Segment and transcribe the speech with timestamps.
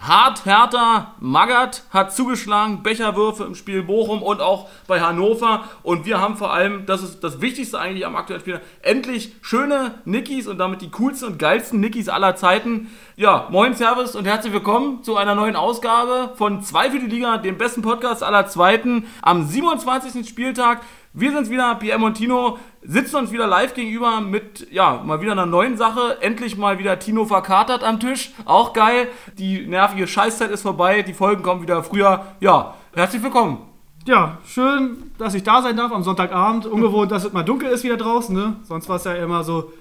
[0.00, 5.64] Hart Hertha, Magath hat zugeschlagen, Becherwürfe im Spiel Bochum und auch bei Hannover.
[5.82, 9.96] Und wir haben vor allem, das ist das Wichtigste eigentlich am aktuellen Spiel, endlich schöne
[10.06, 12.88] Nickys und damit die coolsten und geilsten Nickys aller Zeiten.
[13.16, 17.36] Ja, moin, Servus und herzlich willkommen zu einer neuen Ausgabe von Zwei für die Liga,
[17.36, 20.26] dem besten Podcast aller Zweiten, am 27.
[20.26, 20.80] Spieltag.
[21.12, 25.32] Wir sind's wieder, PM und Tino, sitzen uns wieder live gegenüber mit, ja, mal wieder
[25.32, 26.18] einer neuen Sache.
[26.20, 28.30] Endlich mal wieder Tino verkatert am Tisch.
[28.44, 29.08] Auch geil.
[29.36, 31.02] Die nervige Scheißzeit ist vorbei.
[31.02, 32.26] Die Folgen kommen wieder früher.
[32.38, 33.58] Ja, herzlich willkommen.
[34.06, 36.66] Ja, schön, dass ich da sein darf am Sonntagabend.
[36.66, 38.58] Ungewohnt, dass es mal dunkel ist wieder draußen, ne?
[38.62, 39.72] Sonst war es ja immer so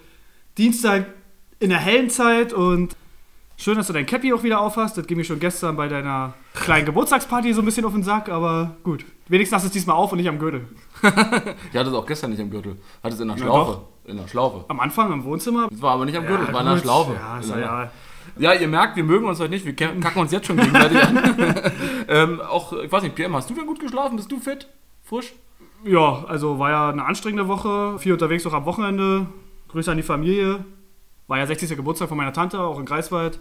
[0.57, 1.05] Dienstag
[1.59, 2.95] in der hellen Zeit und
[3.59, 4.97] schön, dass du dein Cappy auch wieder aufhast.
[4.97, 8.29] Das ging mir schon gestern bei deiner kleinen Geburtstagsparty so ein bisschen auf den Sack,
[8.29, 9.05] aber gut.
[9.27, 10.67] Wenigstens hast du es diesmal auf und nicht am Gürtel.
[11.01, 12.77] ich hatte es auch gestern nicht am Gürtel.
[13.03, 13.81] Hatte es in der Ja, Schlaufe.
[14.05, 14.65] in der Schlaufe.
[14.69, 15.67] Am Anfang im Wohnzimmer.
[15.71, 16.77] Es war aber nicht am Gürtel, es war in der.
[16.77, 17.13] Schlaufe.
[17.13, 17.91] Ja, ist ja, ja.
[18.37, 19.65] Ja, ihr merkt, wir mögen uns heute nicht.
[19.65, 21.19] Wir kacken uns jetzt schon gegenseitig an.
[22.07, 24.15] ähm, auch, ich weiß nicht, PM, hast du denn gut geschlafen?
[24.15, 24.67] Bist du fit?
[25.03, 25.33] Frisch?
[25.83, 27.97] ja, also war ja eine anstrengende Woche.
[27.99, 29.27] Viel unterwegs auch am Wochenende.
[29.69, 30.65] Grüße an die Familie.
[31.29, 31.77] War ja 60.
[31.77, 33.39] Geburtstag von meiner Tante, auch in Greifswald.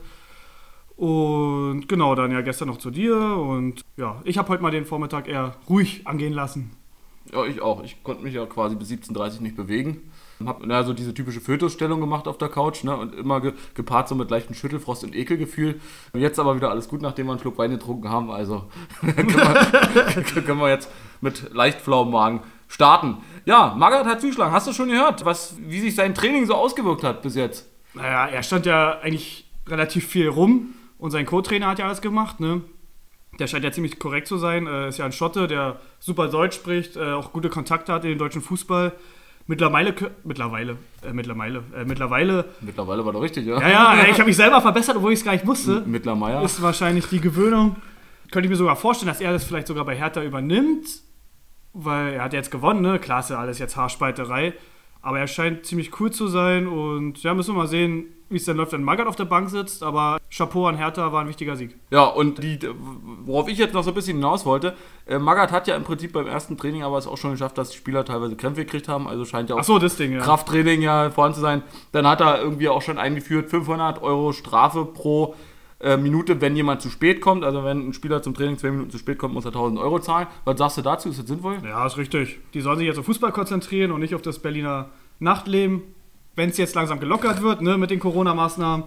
[0.94, 3.16] Und genau, dann ja gestern noch zu dir.
[3.16, 6.70] Und ja, ich habe heute mal den Vormittag eher ruhig angehen lassen.
[7.32, 7.82] Ja, ich auch.
[7.82, 10.10] Ich konnte mich ja quasi bis 17.30 Uhr nicht bewegen.
[10.44, 12.94] Hab na, so diese typische Fötusstellung gemacht auf der Couch ne?
[12.94, 15.80] und immer ge gepaart so mit leichtem Schüttelfrost und Ekelgefühl.
[16.12, 18.30] Und jetzt aber wieder alles gut, nachdem wir einen Schluck Wein getrunken haben.
[18.30, 18.64] Also
[19.00, 20.90] können, wir, können wir jetzt
[21.22, 23.16] mit leicht flauem Magen starten.
[23.46, 24.52] Ja, Magath hat zugeschlagen.
[24.52, 27.66] Hast du schon gehört, was, wie sich sein Training so ausgewirkt hat bis jetzt?
[27.94, 32.40] Naja, er stand ja eigentlich relativ viel rum und sein Co-Trainer hat ja alles gemacht,
[32.40, 32.62] ne?
[33.38, 34.66] Der scheint ja ziemlich korrekt zu sein.
[34.66, 38.10] Äh, ist ja ein Schotte, der super Deutsch spricht, äh, auch gute Kontakte hat in
[38.10, 38.92] den deutschen Fußball.
[39.46, 39.94] Mittlerweile,
[40.24, 43.60] mittlerweile, äh, mittlerweile, äh, mittlerweile, Mittlerweile war doch richtig, ja?
[43.60, 45.82] ja, ja, ich habe mich selber verbessert, obwohl ich es gar nicht wusste.
[45.86, 46.42] Mittlermeier.
[46.42, 47.76] Ist wahrscheinlich die Gewöhnung.
[48.30, 50.86] Könnte ich mir sogar vorstellen, dass er das vielleicht sogar bei Hertha übernimmt,
[51.72, 52.98] weil er hat jetzt gewonnen, ne?
[52.98, 54.52] Klar ist ja alles jetzt Haarspalterei,
[55.02, 58.44] aber er scheint ziemlich cool zu sein und ja, müssen wir mal sehen, wie es
[58.44, 61.56] dann läuft, wenn Magath auf der Bank sitzt, aber Chapeau an Hertha war ein wichtiger
[61.56, 61.76] Sieg.
[61.90, 62.58] Ja, und die,
[63.24, 64.76] worauf ich jetzt noch so ein bisschen hinaus wollte,
[65.06, 67.70] äh, Magath hat ja im Prinzip beim ersten Training aber es auch schon geschafft, dass
[67.70, 70.20] die Spieler teilweise Krämpfe gekriegt haben, also scheint ja auch so, das Ding, ja.
[70.20, 71.62] Krafttraining ja vorhanden zu sein.
[71.92, 75.34] Dann hat er irgendwie auch schon eingeführt, 500 Euro Strafe pro
[75.80, 77.44] äh, Minute, wenn jemand zu spät kommt.
[77.44, 79.98] Also wenn ein Spieler zum Training zwei Minuten zu spät kommt, muss er 1000 Euro
[80.00, 80.26] zahlen.
[80.44, 81.08] Was sagst du dazu?
[81.08, 81.58] Ist das sinnvoll?
[81.64, 82.40] Ja, ist richtig.
[82.54, 84.90] Die sollen sich jetzt auf Fußball konzentrieren und nicht auf das Berliner
[85.20, 85.82] Nachtleben.
[86.36, 88.84] Wenn es jetzt langsam gelockert wird, ne, mit den Corona-Maßnahmen,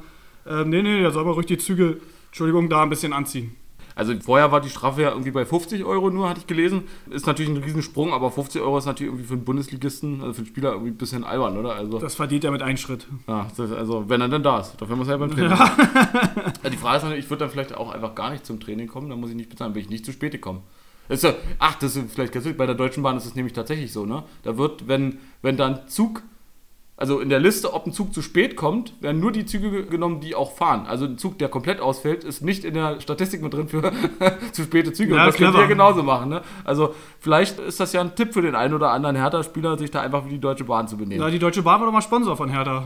[0.48, 3.56] ähm, nee, nee, da soll man ruhig die Zügel, Entschuldigung, da ein bisschen anziehen.
[3.96, 6.84] Also vorher war die Strafe ja irgendwie bei 50 Euro nur, hatte ich gelesen.
[7.10, 10.40] Ist natürlich ein Riesensprung, aber 50 Euro ist natürlich irgendwie für einen Bundesligisten, also für
[10.40, 11.76] einen Spieler irgendwie ein bisschen albern, oder?
[11.76, 13.08] Also Das verdient er mit einem Schritt.
[13.28, 14.76] Ja, das, also wenn er dann da ist.
[14.80, 15.52] Dafür muss er ja beim Training.
[15.52, 15.76] Ja.
[16.70, 19.10] Die Frage ist natürlich, ich würde dann vielleicht auch einfach gar nicht zum Training kommen,
[19.10, 20.62] dann muss ich nicht bezahlen, bin ich nicht zu spät gekommen.
[21.08, 23.36] Das ist ja, ach, das ist vielleicht ganz witzig, bei der Deutschen Bahn ist es
[23.36, 24.24] nämlich tatsächlich so, ne?
[24.44, 26.24] Da wird, wenn, wenn dann Zug,
[27.02, 29.86] also in der Liste, ob ein Zug zu spät kommt, werden nur die Züge ge-
[29.90, 30.86] genommen, die auch fahren.
[30.88, 33.92] Also ein Zug, der komplett ausfällt, ist nicht in der Statistik mit drin für
[34.54, 35.16] zu späte Züge.
[35.16, 36.42] Ja, Und das könnt ihr genauso machen, ne?
[36.64, 40.02] Also vielleicht ist das ja ein Tipp für den einen oder anderen Hertha-Spieler, sich da
[40.02, 41.22] einfach wie die Deutsche Bahn zu benehmen.
[41.22, 42.84] Ja, die Deutsche Bahn war doch mal Sponsor von Hertha.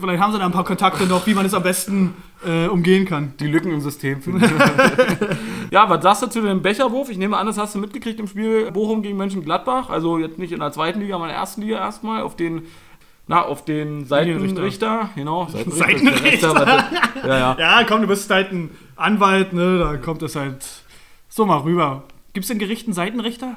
[0.00, 2.14] Vielleicht haben sie da ein paar Kontakte noch, wie man es am besten
[2.46, 3.34] äh, umgehen kann.
[3.38, 4.42] die Lücken im System finden.
[5.70, 7.10] ja, was sagst du zu dem Becherwurf?
[7.10, 9.90] Ich nehme an, das hast du mitgekriegt im Spiel Bochum gegen Mönchengladbach.
[9.90, 12.62] Also jetzt nicht in der zweiten Liga, aber in der ersten Liga erstmal auf den,
[13.30, 15.10] na, auf den Seitenrichter.
[15.14, 16.52] Genau, Seitenrichter.
[16.52, 17.28] warte.
[17.28, 17.56] ja, ja.
[17.58, 19.78] Ja, komm, du bist halt ein Anwalt, ne?
[19.78, 20.66] Da kommt es halt
[21.28, 22.02] so mal rüber.
[22.32, 23.54] Gibt es in Gerichten Seitenrichter?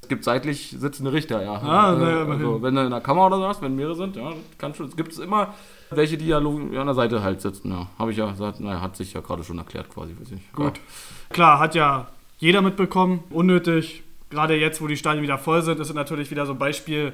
[0.00, 1.52] Es gibt seitlich sitzende Richter, ja.
[1.52, 4.16] Ah, na ja, also, wenn du in der Kammer oder so hast, wenn mehrere sind,
[4.16, 4.86] ja, kann schon.
[4.86, 5.54] Es gibt es immer
[5.90, 7.70] welche, die ja an der Seite halt sitzen.
[7.70, 7.88] Ja.
[7.98, 10.16] Habe ich ja gesagt, naja, hat sich ja gerade schon erklärt quasi.
[10.18, 10.52] Weiß ich.
[10.52, 10.80] Gut.
[11.28, 12.08] Klar, hat ja
[12.38, 13.22] jeder mitbekommen.
[13.28, 14.02] Unnötig.
[14.30, 17.12] Gerade jetzt, wo die Stadien wieder voll sind, ist natürlich wieder so ein Beispiel.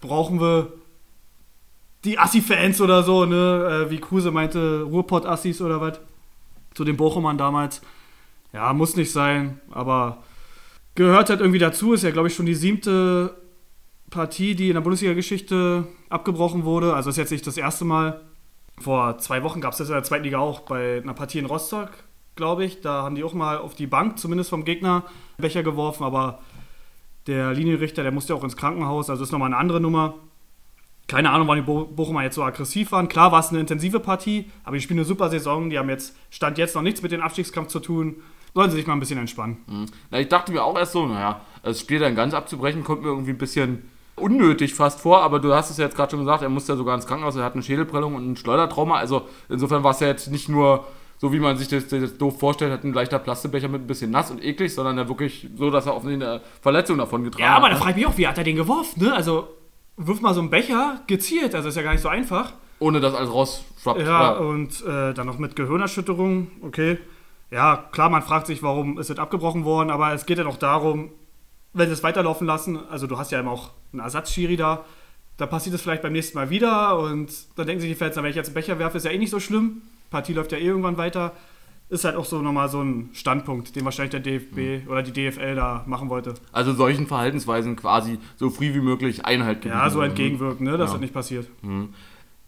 [0.00, 0.72] Brauchen wir
[2.04, 3.86] die Assi-Fans oder so, ne?
[3.86, 6.00] Äh, Wie Kruse meinte, Ruhrpott-Assis oder was?
[6.74, 7.80] Zu den Bochumern damals.
[8.52, 10.22] Ja, muss nicht sein, aber
[10.94, 11.92] gehört halt irgendwie dazu.
[11.92, 13.36] Ist ja, glaube ich, schon die siebte
[14.10, 16.94] Partie, die in der Bundesliga-Geschichte abgebrochen wurde.
[16.94, 18.20] Also ist jetzt nicht das erste Mal.
[18.80, 21.46] Vor zwei Wochen gab es das in der zweiten Liga auch bei einer Partie in
[21.46, 21.90] Rostock,
[22.36, 22.80] glaube ich.
[22.80, 25.04] Da haben die auch mal auf die Bank, zumindest vom Gegner,
[25.38, 26.40] Becher geworfen, aber
[27.26, 30.14] der Linienrichter, der musste auch ins Krankenhaus, also ist nochmal eine andere Nummer.
[31.06, 33.08] Keine Ahnung, wann die Bo Bochumer jetzt so aggressiv waren.
[33.08, 35.68] Klar war es eine intensive Partie, aber die spielen eine super Saison.
[35.68, 38.16] Die haben jetzt, Stand jetzt noch nichts mit dem Abstiegskampf zu tun.
[38.54, 39.58] Sollen sie sich mal ein bisschen entspannen.
[39.66, 39.86] Mhm.
[40.10, 43.08] Na, ich dachte mir auch erst so, naja, das Spiel dann ganz abzubrechen, kommt mir
[43.08, 46.42] irgendwie ein bisschen unnötig fast vor, aber du hast es ja jetzt gerade schon gesagt,
[46.42, 49.82] er musste ja sogar ins Krankenhaus, er hat eine Schädelprellung und ein Schleudertrauma, also insofern
[49.82, 50.84] war es ja jetzt nicht nur
[51.18, 54.10] so wie man sich das, das doof vorstellt, hat ein leichter Plastikbecher mit ein bisschen
[54.10, 57.56] nass und eklig, sondern der wirklich so, dass er offensichtlich eine Verletzung davon getragen Ja,
[57.56, 57.80] aber da hat.
[57.82, 59.12] frage ich mich auch, wie hat er den geworfen, ne?
[59.14, 59.48] Also,
[59.96, 62.52] wirf mal so einen Becher gezielt, also ist ja gar nicht so einfach.
[62.78, 64.00] Ohne dass alles rausschwappt.
[64.00, 66.98] Ja, und äh, dann noch mit Gehirnerschütterung, okay.
[67.50, 70.56] Ja, klar, man fragt sich, warum ist es abgebrochen worden, aber es geht ja noch
[70.56, 71.10] darum,
[71.72, 74.84] wenn sie es weiterlaufen lassen, also du hast ja immer auch einen Ersatzschiri da,
[75.36, 78.22] da passiert es vielleicht beim nächsten Mal wieder und dann denken sich die Fans, na,
[78.22, 79.82] wenn ich jetzt einen Becher werfe, ist ja eh nicht so schlimm.
[80.10, 81.32] Partie läuft ja eh irgendwann weiter.
[81.90, 85.54] Ist halt auch so nochmal so ein Standpunkt, den wahrscheinlich der DFB oder die DFL
[85.54, 86.34] da machen wollte.
[86.50, 89.78] Also solchen Verhaltensweisen quasi so früh wie möglich Einhalt gebieten.
[89.78, 90.94] Ja, so entgegenwirken, ne, dass Ja.
[90.94, 91.46] das nicht passiert.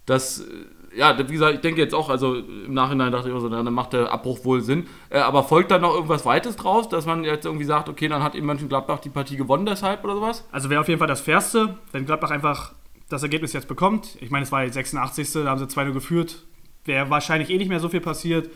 [0.07, 3.41] Das, äh, ja, wie gesagt, ich denke jetzt auch, also im Nachhinein dachte ich auch
[3.41, 4.87] so, dann macht der Abbruch wohl Sinn.
[5.11, 8.23] Äh, aber folgt da noch irgendwas Weites draus, dass man jetzt irgendwie sagt, okay, dann
[8.23, 10.47] hat eben Mönchengladbach die Partie gewonnen deshalb oder sowas?
[10.53, 12.73] Also wäre auf jeden Fall das Fairste, wenn Gladbach einfach
[13.09, 14.17] das Ergebnis jetzt bekommt.
[14.21, 15.33] Ich meine, es war die 86.
[15.35, 16.45] Da haben sie 2-0 geführt.
[16.85, 18.49] Wäre wahrscheinlich eh nicht mehr so viel passiert.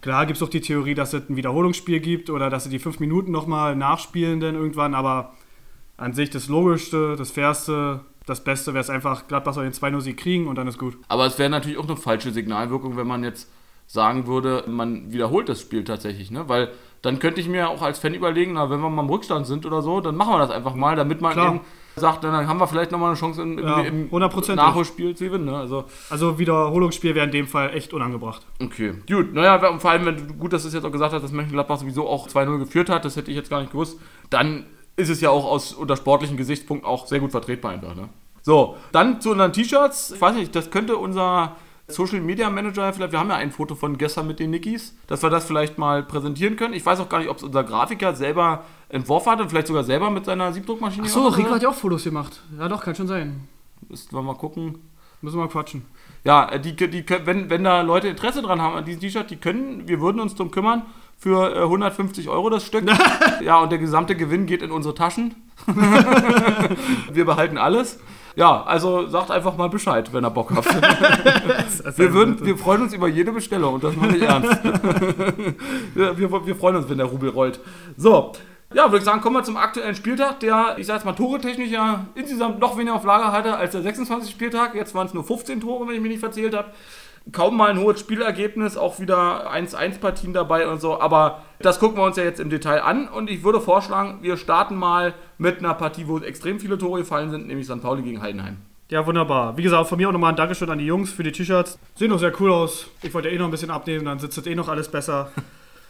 [0.00, 2.78] Klar gibt es auch die Theorie, dass es ein Wiederholungsspiel gibt oder dass sie die
[2.78, 4.94] fünf Minuten nochmal nachspielen dann irgendwann.
[4.94, 5.34] Aber
[5.96, 10.16] an sich das Logischste, das Fairste, das Beste wäre es einfach, Gladbach soll den 2-0-Sieg
[10.16, 10.96] kriegen und dann ist gut.
[11.08, 13.50] Aber es wäre natürlich auch eine falsche Signalwirkung, wenn man jetzt
[13.86, 16.48] sagen würde, man wiederholt das Spiel tatsächlich, ne?
[16.48, 19.46] Weil dann könnte ich mir auch als Fan überlegen, na, wenn wir mal im Rückstand
[19.46, 21.54] sind oder so, dann machen wir das einfach mal, damit man Klar.
[21.54, 21.60] eben
[21.98, 24.08] sagt, dann haben wir vielleicht nochmal eine Chance im, Ja, im.
[24.10, 25.44] Nachholspiel zu gewinnen.
[25.46, 25.56] Ne?
[25.56, 28.46] Also, Also Wiederholungsspiel wäre in dem Fall echt unangebracht.
[28.62, 28.94] okay.
[29.08, 31.22] Gut, naja, und vor allem, wenn du gut, dass du es jetzt auch gesagt hast,
[31.22, 33.98] dass Mönchengladbach sowieso auch 2-0 geführt hat, das hätte ich jetzt gar nicht gewusst,
[34.30, 34.66] dann
[34.96, 38.08] ist es ja auch aus unter sportlichen Gesichtspunkt auch sehr gut vertretbar einfach, ne?
[38.42, 40.12] So, dann zu unseren T-Shirts.
[40.12, 41.56] Ich weiß nicht, das könnte unser
[41.86, 45.22] Social Media Manager vielleicht, wir haben ja ein Foto von gestern mit den Nikis, dass
[45.22, 46.74] wir das vielleicht mal präsentieren können.
[46.74, 49.84] Ich weiß auch gar nicht, ob es unser Grafiker selber entworfen hat und vielleicht sogar
[49.84, 51.04] selber mit seiner Siebdruckmaschine.
[51.04, 51.56] Achso, Rico hat.
[51.56, 52.40] hat ja auch Fotos gemacht.
[52.58, 53.48] Ja doch, kann schon sein.
[53.88, 54.78] Müssten wir mal gucken.
[55.20, 55.84] Müssen wir mal quatschen.
[56.24, 59.36] Ja, äh, die, die, wenn, wenn da Leute Interesse dran haben an diesem T-Shirt, die
[59.36, 60.82] können, wir würden uns drum kümmern
[61.18, 62.84] für äh, 150 Euro das Stück.
[63.42, 65.34] ja, und der gesamte Gewinn geht in unsere Taschen.
[67.12, 67.98] wir behalten alles.
[68.36, 70.68] Ja, also sagt einfach mal Bescheid, wenn ihr Bock habt.
[71.98, 74.62] Wir, würden, wir freuen uns über jede Bestellung und das mache ich ernst.
[75.94, 77.58] wir, wir, wir freuen uns, wenn der Rubel rollt.
[77.96, 78.32] So,
[78.74, 81.70] ja, würde ich sagen, kommen wir zum aktuellen Spieltag, der, ich sag jetzt mal, toretechnisch
[81.70, 84.30] ja insgesamt noch weniger auf Lager hatte als der 26.
[84.30, 84.74] Spieltag.
[84.74, 86.68] Jetzt waren es nur 15 Tore, wenn ich mich nicht verzählt habe.
[87.32, 91.00] Kaum mal ein hohes Spielergebnis, auch wieder 1-1-Partien dabei und so.
[91.00, 93.08] Aber das gucken wir uns ja jetzt im Detail an.
[93.08, 97.30] Und ich würde vorschlagen, wir starten mal mit einer Partie, wo extrem viele Tore gefallen
[97.30, 97.80] sind, nämlich St.
[97.80, 98.58] Pauli gegen Heidenheim.
[98.90, 99.56] Ja, wunderbar.
[99.58, 101.78] Wie gesagt, von mir auch nochmal ein Dankeschön an die Jungs für die T-Shirts.
[101.94, 102.86] Sehen doch sehr cool aus.
[103.02, 105.30] Ich wollte eh noch ein bisschen abnehmen, dann sitzt das eh noch alles besser.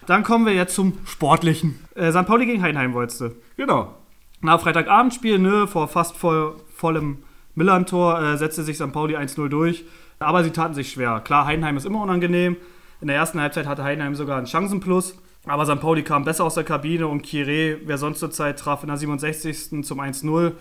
[0.09, 1.79] Dann kommen wir jetzt zum Sportlichen.
[1.95, 2.25] Äh, St.
[2.25, 3.37] Pauli gegen Heidenheim wolltest du.
[3.59, 3.95] Genau.
[4.41, 7.19] Na, Freitagabendspiel, ne, vor fast voll, vollem
[7.55, 8.91] Millern-Tor äh, setzte sich St.
[8.91, 9.85] Pauli 1-0 durch.
[10.19, 11.21] Aber sie taten sich schwer.
[11.21, 12.57] Klar, Heidenheim ist immer unangenehm.
[13.03, 15.15] In der ersten Halbzeit hatte Heidenheim sogar einen Chancenplus.
[15.45, 15.79] Aber St.
[15.79, 18.97] Pauli kam besser aus der Kabine und Kire, wer sonst zur Zeit, traf in der
[18.97, 19.85] 67.
[19.85, 20.53] zum 1-0.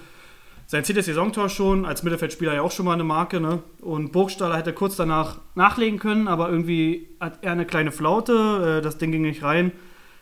[0.70, 3.40] Sein zehntes Saisontor schon, als Mittelfeldspieler ja auch schon mal eine Marke.
[3.40, 3.64] Ne?
[3.80, 8.80] Und Burgstaller hätte kurz danach nachlegen können, aber irgendwie hat er eine kleine Flaute.
[8.80, 9.72] Äh, das Ding ging nicht rein.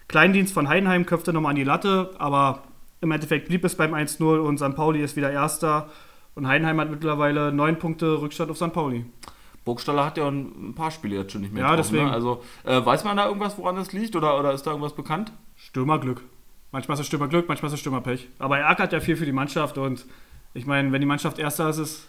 [0.08, 2.62] Kleindienst von Heidenheim köpfte nochmal an die Latte, aber
[3.02, 4.76] im Endeffekt blieb es beim 1-0 und St.
[4.76, 5.90] Pauli ist wieder Erster.
[6.36, 8.72] Und Heidenheim hat mittlerweile neun Punkte Rückstand auf St.
[8.72, 9.04] Pauli.
[9.64, 11.64] Burgstaller hat ja ein paar Spiele jetzt schon nicht mehr.
[11.64, 12.06] Ja, getroffen, deswegen.
[12.06, 12.14] Ne?
[12.14, 15.34] Also äh, weiß man da irgendwas, woran das liegt oder, oder ist da irgendwas bekannt?
[15.56, 16.22] Stürmerglück.
[16.72, 18.28] Manchmal ist es Stürmerglück, manchmal ist es Stürmerpech.
[18.38, 20.06] Aber er ackert ja viel für die Mannschaft und
[20.56, 22.08] ich meine, wenn die Mannschaft Erster ist, ist,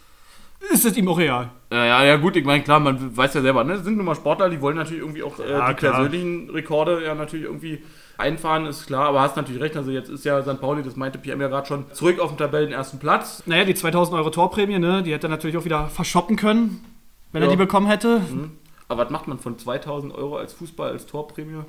[0.71, 1.49] ist es ihm auch real.
[1.71, 3.75] Ja, ja, ja gut, ich meine, klar, man weiß ja selber, ne?
[3.75, 5.93] Das sind nun mal Sportler, die wollen natürlich irgendwie auch äh, Ja, die klar.
[5.93, 7.83] persönlichen Rekorde ja natürlich irgendwie
[8.17, 10.59] einfahren, ist klar, aber hast natürlich recht, also jetzt ist ja St.
[10.59, 13.43] Pauli, das meinte PM ja gerade schon, zurück auf dem Tabellenersten Platz.
[13.45, 16.83] Naja, die 2000 Euro Torprämie, ne, die hätte er natürlich auch wieder verschoppen können,
[17.31, 17.51] wenn er Ja.
[17.51, 18.19] die bekommen hätte.
[18.19, 18.51] Mhm.
[18.87, 21.59] Aber was macht man von 2000 Euro als Fußball, als Torprämie?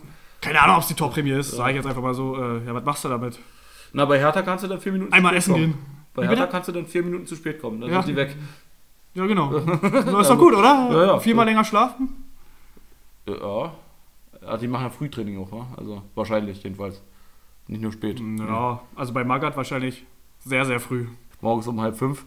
[0.40, 2.36] Keine Ahnung, ob es die Torprämie ist, sage ich jetzt einfach mal so.
[2.36, 3.38] Äh, ja, was machst du damit?
[3.92, 5.78] Na, bei Hertha kannst du dann vier Minuten Einmal essen spät gehen.
[6.14, 8.02] Bei Hertha kannst du dann vier Minuten zu spät kommen, dann Ja.
[8.02, 8.36] sind die weg.
[9.14, 9.50] Ja, genau.
[9.82, 10.88] Das ist doch gut, oder?
[10.90, 11.18] Ja, ja.
[11.20, 12.24] Viermal länger schlafen?
[13.26, 13.72] Ja.
[14.42, 15.66] ja, die machen ja Frühtraining auch, wa?
[15.76, 17.02] also wahrscheinlich jedenfalls.
[17.66, 18.20] Nicht nur spät.
[18.38, 20.06] Ja, also bei Magath wahrscheinlich
[20.38, 21.06] sehr, sehr früh.
[21.42, 22.24] morgens um halb fünf.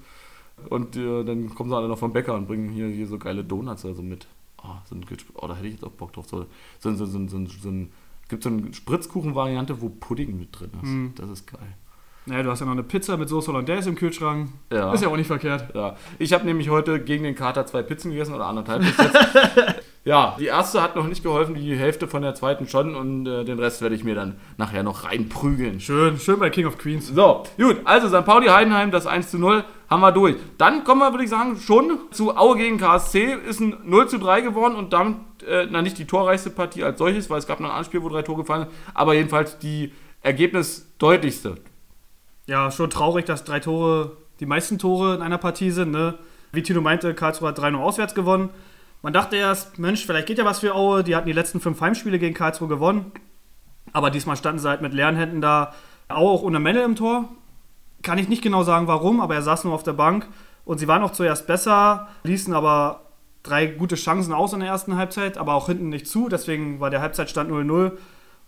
[0.69, 3.43] Und äh, dann kommen sie alle noch vom Bäcker und bringen hier, hier so geile
[3.43, 4.27] Donuts also mit.
[4.63, 6.27] Oh, so ein, oh, da hätte ich jetzt auch Bock drauf.
[6.27, 6.45] So,
[6.79, 7.91] so, so, so, so, so ein,
[8.29, 10.87] gibt so eine Spritzkuchen-Variante, wo Pudding mit drin ist.
[10.89, 11.13] Mhm.
[11.15, 11.75] Das ist geil.
[12.25, 14.49] Naja, du hast ja noch eine Pizza mit Soße Hollandaise im Kühlschrank.
[14.71, 14.93] Ja.
[14.93, 15.73] Ist ja auch nicht verkehrt.
[15.73, 19.17] Ja, ich habe nämlich heute gegen den Kater zwei Pizzen gegessen oder anderthalb bis jetzt.
[20.03, 23.45] Ja, die erste hat noch nicht geholfen, die Hälfte von der zweiten schon und äh,
[23.45, 25.79] den Rest werde ich mir dann nachher noch reinprügeln.
[25.79, 27.09] Schön, schön bei King of Queens.
[27.09, 28.25] So, gut, also St.
[28.25, 30.37] Pauli Heidenheim, das 1 zu 0, haben wir durch.
[30.57, 34.17] Dann kommen wir, würde ich sagen, schon zu Aue gegen KSC, ist ein 0 zu
[34.17, 37.59] 3 geworden und damit, äh, na nicht die torreichste Partie als solches, weil es gab
[37.59, 41.57] noch ein Anspiel, wo drei Tore gefallen sind, aber jedenfalls die ergebnisdeutlichste.
[42.47, 45.91] Ja, schon traurig, dass drei Tore die meisten Tore in einer Partie sind.
[45.91, 46.15] Ne?
[46.51, 48.49] Wie Tino meinte, Karlsruhe hat 3-0 auswärts gewonnen.
[49.03, 51.03] Man dachte erst, Mensch, vielleicht geht ja was für Aue.
[51.03, 53.11] Die hatten die letzten fünf Heimspiele gegen Karlsruhe gewonnen.
[53.93, 55.73] Aber diesmal standen sie halt mit leeren Händen da.
[56.09, 57.29] Aue auch ohne Melle im Tor.
[58.01, 60.27] Kann ich nicht genau sagen, warum, aber er saß nur auf der Bank.
[60.65, 63.01] Und sie waren auch zuerst besser, ließen aber
[63.43, 66.29] drei gute Chancen aus in der ersten Halbzeit, aber auch hinten nicht zu.
[66.29, 67.91] Deswegen war der Halbzeitstand 0-0.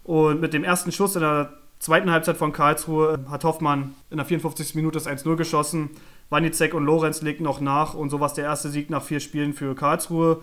[0.03, 4.25] Und mit dem ersten Schuss in der zweiten Halbzeit von Karlsruhe hat Hoffmann in der
[4.25, 4.73] 54.
[4.75, 5.89] Minute das 1-0 geschossen.
[6.29, 9.19] Wanizek und Lorenz legten noch nach und so war es der erste Sieg nach vier
[9.19, 10.41] Spielen für Karlsruhe.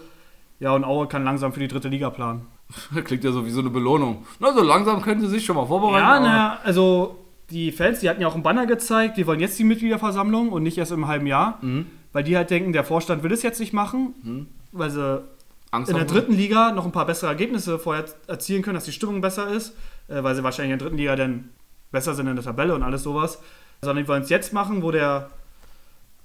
[0.61, 2.47] Ja, und Aue kann langsam für die dritte Liga planen.
[3.05, 4.25] Klingt ja so wie so eine Belohnung.
[4.39, 6.07] Na, so langsam können sie sich schon mal vorbereiten.
[6.07, 7.17] Ja, na, also
[7.51, 10.63] die Fans, die hatten ja auch einen Banner gezeigt, die wollen jetzt die Mitgliederversammlung und
[10.63, 11.87] nicht erst im halben Jahr, Mhm.
[12.13, 15.25] weil die halt denken, der Vorstand will es jetzt nicht machen, weil sie
[15.73, 18.93] Angst in der dritten Liga noch ein paar bessere Ergebnisse vorher erzielen können, dass die
[18.93, 19.75] Stimmung besser ist,
[20.11, 21.51] äh, weil sie wahrscheinlich in der dritten Liga dann
[21.91, 23.41] besser sind in der Tabelle und alles sowas.
[23.83, 25.31] Sondern die wollen es jetzt machen, wo der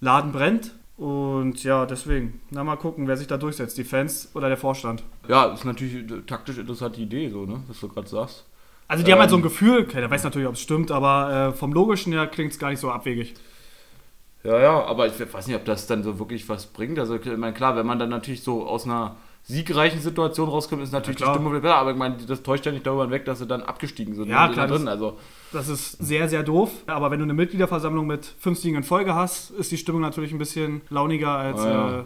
[0.01, 0.73] Laden brennt.
[0.97, 5.03] Und ja, deswegen, na mal gucken, wer sich da durchsetzt, die Fans oder der Vorstand.
[5.27, 7.61] Ja, ist natürlich eine taktisch interessante Idee, so, ne?
[7.67, 8.45] Was du gerade sagst.
[8.87, 9.43] Also die haben halt so ein Ähm.
[9.43, 12.59] Gefühl, okay, der weiß natürlich, ob es stimmt, aber äh, vom Logischen her klingt es
[12.59, 13.33] gar nicht so abwegig.
[14.43, 16.99] Ja, ja, aber ich weiß nicht, ob das dann so wirklich was bringt.
[16.99, 19.15] Also, ich meine, klar, wenn man dann natürlich so aus einer
[19.47, 21.33] siegreichen Situation rauskommt, ist natürlich Ja, die.
[21.33, 21.75] Stimmung wieder besser.
[21.77, 24.27] Aber ich meine, das täuscht ja nicht darüber hinweg, dass sie dann abgestiegen sind.
[24.27, 24.85] Ja, klar, drin.
[24.85, 25.17] das- Also,
[25.53, 26.71] Das ist sehr, sehr doof.
[26.87, 30.31] Aber wenn du eine Mitgliederversammlung mit fünf Siegen in Folge hast, ist die Stimmung natürlich
[30.33, 31.99] ein bisschen launiger als Ah, ja.
[31.99, 32.03] äh,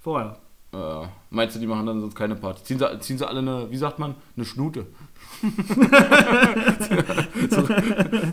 [0.00, 0.36] vorher.
[0.72, 2.64] Äh, meinst du, die machen dann sonst keine Party?
[2.64, 4.86] Ziehen sie, ziehen sie alle eine, wie sagt man, eine Schnute?
[7.50, 7.62] so,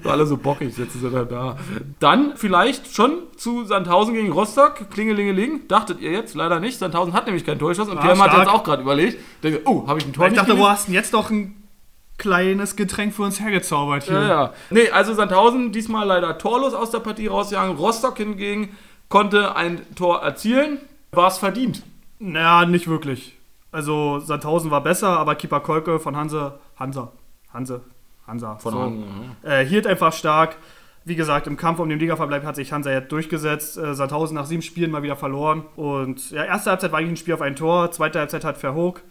[0.03, 1.57] so alle so bockig sitzen sie dann da.
[1.99, 4.89] Dann vielleicht schon zu Sandhausen gegen Rostock.
[4.91, 5.67] Klingelingeling.
[5.67, 6.35] Dachtet ihr jetzt?
[6.35, 6.79] Leider nicht.
[6.79, 7.89] Sandhausen hat nämlich keinen Torschuss.
[7.89, 9.17] Und Ah, Pierre hat jetzt auch gerade überlegt.
[9.43, 10.63] Denke, oh, habe ich ein Tor ich dachte, gelegt?
[10.63, 11.55] wo hast du denn jetzt doch ein
[12.17, 14.21] kleines Getränk für uns hergezaubert hier?
[14.21, 14.53] Ja, ja.
[14.69, 17.77] Nee, also Sandhausen diesmal leider torlos aus der Partie rausgegangen.
[17.77, 18.77] Rostock hingegen
[19.09, 20.79] konnte ein Tor erzielen.
[21.11, 21.81] War es verdient.
[22.19, 23.37] Naja, nicht wirklich.
[23.71, 27.11] Also Sandhausen war besser, aber Keeper Kolke von Hanse, Hansa,
[27.53, 27.81] Hanse,
[28.27, 29.05] Hansa, Von so, Hansa,
[29.43, 30.57] äh, hielt einfach stark.
[31.05, 33.77] Wie gesagt, im Kampf um den Ligaverbleib hat sich Hansa jetzt durchgesetzt.
[33.77, 35.63] Äh, Sandhausen nach sieben Spielen mal wieder verloren.
[35.75, 37.91] Und ja, erste Halbzeit war eigentlich ein Spiel auf ein Tor.
[37.91, 39.01] Zweite Halbzeit hat Verhoog,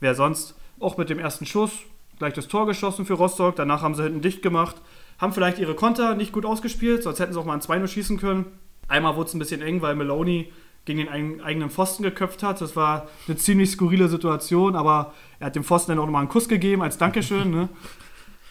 [0.00, 1.72] wer sonst, auch mit dem ersten Schuss
[2.18, 3.56] gleich das Tor geschossen für Rostock.
[3.56, 4.76] Danach haben sie hinten dicht gemacht.
[5.18, 8.18] Haben vielleicht ihre Konter nicht gut ausgespielt, sonst hätten sie auch mal ein 2-0 schießen
[8.18, 8.46] können.
[8.88, 10.52] Einmal wurde es ein bisschen eng, weil Maloney
[10.84, 12.60] gegen den eigen- eigenen Pfosten geköpft hat.
[12.60, 16.28] Das war eine ziemlich skurrile Situation, aber er hat dem Pfosten dann auch nochmal einen
[16.28, 17.50] Kuss gegeben als Dankeschön.
[17.50, 17.68] Ne?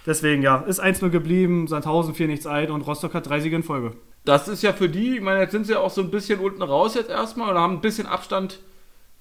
[0.06, 3.64] Deswegen, ja, ist 1-0 geblieben, Sandhausen 4 nichts ein und Rostock hat drei Siege in
[3.64, 3.94] Folge.
[4.26, 6.40] Das ist ja für die, ich meine, jetzt sind sie ja auch so ein bisschen
[6.40, 8.60] unten raus jetzt erstmal oder haben ein bisschen Abstand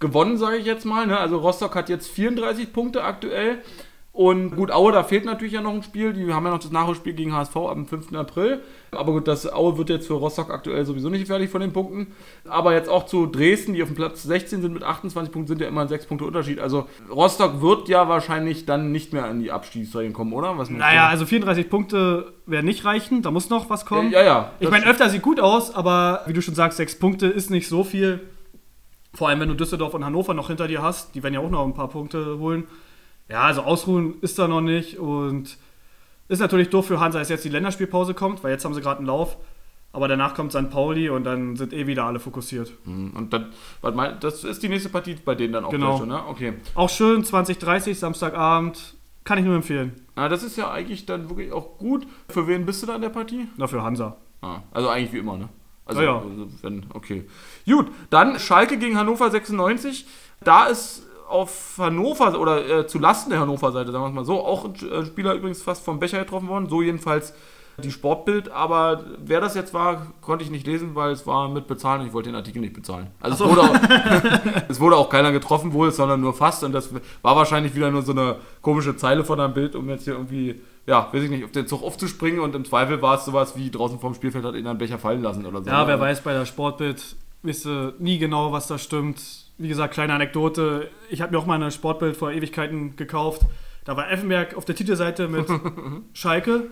[0.01, 1.07] gewonnen, sage ich jetzt mal.
[1.07, 1.19] Ne?
[1.19, 3.59] Also Rostock hat jetzt 34 Punkte aktuell.
[4.15, 6.13] Und gut, Aue, da fehlt natürlich ja noch ein Spiel.
[6.13, 8.13] Die haben ja noch das Nachholspiel gegen HSV am 5.
[8.13, 8.61] April.
[8.91, 12.09] Aber gut, das Aue wird jetzt für Rostock aktuell sowieso nicht gefährlich von den Punkten.
[12.47, 15.63] Aber jetzt auch zu Dresden, die auf dem Platz 16 sind mit 28 Punkten, sind
[15.63, 16.61] ja immer ein 6 Punkte Unterschied.
[16.61, 20.59] Also Rostock wird ja wahrscheinlich dann nicht mehr in die Abstiegsreihen kommen, oder?
[20.59, 24.11] Was Naja, also 34 Punkte werden nicht reichen, da muss noch was kommen.
[24.11, 24.53] ja, ja.
[24.61, 27.67] Ich meine, öfter sieht gut aus, aber wie du schon sagst, sechs Punkte ist nicht
[27.67, 28.21] so viel.
[29.15, 31.51] Vor allem, wenn du Düsseldorf und Hannover noch hinter dir hast, die werden ja auch
[31.51, 32.65] noch ein paar Punkte holen.
[33.33, 35.57] Ja, also ausruhen ist da noch nicht und
[36.29, 38.99] ist natürlich doof für Hansa, dass jetzt die Länderspielpause kommt, weil jetzt haben sie gerade
[38.99, 39.37] einen Lauf.
[39.95, 40.71] Aber danach kommt St.
[40.71, 42.73] Pauli und dann sind eh wieder alle fokussiert.
[42.85, 45.99] Hm, Und dann, warte mal, das ist die nächste Partie bei denen dann auch Genau.
[45.99, 46.27] schon, ne?
[46.29, 46.55] Okay.
[46.75, 49.93] Auch schön, 2030, Samstagabend, kann ich nur empfehlen.
[50.15, 52.07] Ah, das ist ja eigentlich dann wirklich auch gut.
[52.31, 53.49] Für wen bist du da in der Partie?
[53.59, 54.17] Na, für Hansa.
[54.41, 55.49] Ah, also eigentlich wie immer, ne?
[55.85, 56.17] Also, Ja, ja.
[56.23, 57.25] also wenn, okay.
[57.67, 60.07] Gut, dann Schalke gegen Hannover 96.
[60.43, 64.25] Da ist auf Hannover oder äh, zu Lasten der Hannover Seite, sagen wir es mal
[64.25, 66.69] so, auch ein äh, Spieler übrigens fast vom Becher getroffen worden.
[66.69, 67.35] So jedenfalls
[67.79, 68.51] die Sportbild.
[68.51, 72.07] Aber wer das jetzt war, konnte ich nicht lesen, weil es war mit bezahlen und
[72.09, 73.09] ich wollte den Artikel nicht bezahlen.
[73.21, 73.75] Also es, wurde auch,
[74.69, 76.65] es wurde auch keiner getroffen wohl, sondern nur fast.
[76.65, 76.91] Und das
[77.23, 80.61] war wahrscheinlich wieder nur so eine komische Zeile von einem Bild, um jetzt hier irgendwie,
[80.87, 82.41] ja, weiß ich nicht, auf den Zug aufzuspringen.
[82.41, 85.23] Und im Zweifel war es sowas wie draußen vom Spielfeld hat ihn einen Becher fallen
[85.23, 85.71] lassen oder so.
[85.71, 87.67] Ja, wer weiß, bei der Sportbild wisst
[87.99, 89.42] nie genau, was da stimmt.
[89.63, 90.91] Wie gesagt, kleine Anekdote.
[91.09, 93.43] Ich habe mir auch mal eine Sportbild vor Ewigkeiten gekauft.
[93.85, 95.47] Da war Effenberg auf der Titelseite mit
[96.15, 96.65] Schalke,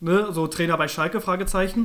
[0.00, 1.80] ne, so Trainer bei Schalke, Fragezeichen.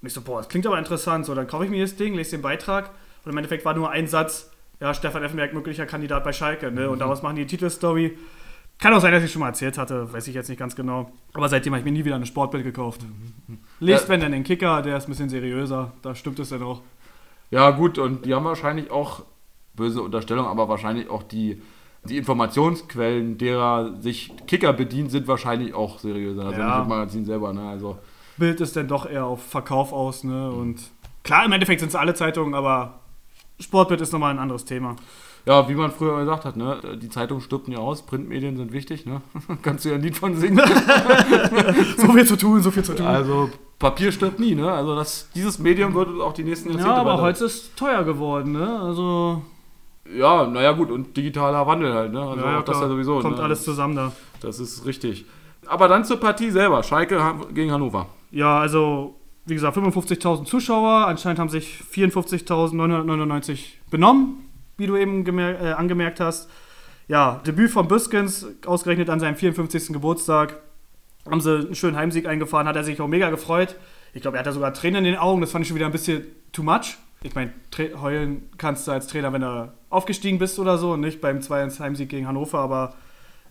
[0.00, 1.26] Und ich so, boah, das klingt aber interessant.
[1.26, 2.90] So, dann kaufe ich mir das Ding, lese den Beitrag
[3.24, 6.70] und im Endeffekt war nur ein Satz, ja, Stefan Effenberg möglicher Kandidat bei Schalke.
[6.72, 6.88] Ne?
[6.90, 8.16] Und daraus machen die Titelstory.
[8.78, 11.12] Kann auch sein, dass ich schon mal erzählt hatte, weiß ich jetzt nicht ganz genau.
[11.34, 13.02] Aber seitdem habe ich mir nie wieder ein Sportbild gekauft.
[13.78, 14.08] Lest, Ja.
[14.08, 16.80] wenn dann den Kicker, der ist ein bisschen seriöser, da stimmt es dann auch.
[17.50, 19.22] Ja, gut, und die haben wahrscheinlich auch,
[19.74, 21.60] böse Unterstellung, aber wahrscheinlich auch die,
[22.04, 26.44] die Informationsquellen, derer sich Kicker bedient, sind wahrscheinlich auch seriöser.
[26.46, 26.66] Also Ja.
[26.66, 27.68] nicht das Magazin selber, ne?
[27.68, 27.98] Also,
[28.36, 30.24] Bild ist dann doch eher auf Verkauf aus.
[30.24, 30.50] Ne?
[30.50, 30.80] Und
[31.22, 33.00] klar, im Endeffekt sind es alle Zeitungen, aber
[33.60, 34.96] Sportbild ist nochmal ein anderes Thema.
[35.44, 36.78] ja, wie man früher gesagt hat, ne?
[37.00, 39.20] Die Zeitungen stürben ja aus, Printmedien sind wichtig, ne?
[39.62, 40.60] Kannst du ja ein Lied von singen.
[41.96, 43.06] So viel zu tun, so viel zu tun.
[43.06, 44.70] Also, Papier stirbt nie, ne?
[44.72, 48.02] Also, das, dieses Medium wird uns auch die nächsten Jahrzehnte ja, aber heute ist teuer
[48.04, 48.52] geworden.
[48.52, 48.80] Ne?
[48.80, 49.42] Also,
[50.10, 52.20] Ja, naja, gut, und digitaler Wandel halt, ne?
[52.20, 53.20] Also, ja, auch das ja sowieso.
[53.20, 53.42] kommt ne?
[53.42, 54.12] alles zusammen da.
[54.40, 55.24] Das ist richtig.
[55.66, 56.82] Aber dann zur Partie selber.
[56.82, 58.08] Schalke ha- gegen Hannover.
[58.32, 59.16] Ja, also,
[59.46, 61.06] wie gesagt, 55.000 Zuschauer.
[61.06, 63.58] Anscheinend haben sich 54.999
[63.90, 66.50] benommen, wie du eben äh, angemerkt hast.
[67.08, 69.88] Ja, Debüt von Büskens, ausgerechnet an seinem 54.
[69.92, 70.60] Geburtstag.
[71.30, 73.76] Haben sie einen schönen Heimsieg eingefahren, hat er sich auch mega gefreut.
[74.14, 75.92] Ich glaube, er hatte sogar Tränen in den Augen, das fand ich schon wieder ein
[75.92, 76.96] bisschen too much.
[77.22, 77.52] Ich meine,
[78.00, 81.80] heulen kannst du als Trainer, wenn du aufgestiegen bist oder so, und nicht beim 2-1
[81.80, 82.94] Heimsieg gegen Hannover, aber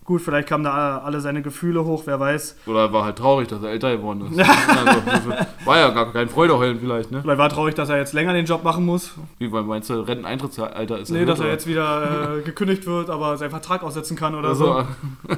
[0.03, 2.57] gut, vielleicht kamen da alle seine Gefühle hoch, wer weiß.
[2.65, 4.39] Oder war halt traurig, dass er älter geworden ist.
[5.05, 5.29] also,
[5.63, 7.21] war ja gar kein Freudeheulen vielleicht, ne?
[7.21, 9.13] Vielleicht war er traurig, dass er jetzt länger den Job machen muss.
[9.39, 11.53] Wie weil meinst du, Renteneintrittsalter ist Nee, dass er oder?
[11.53, 14.85] jetzt wieder äh, gekündigt wird, aber seinen Vertrag aussetzen kann oder Also, so.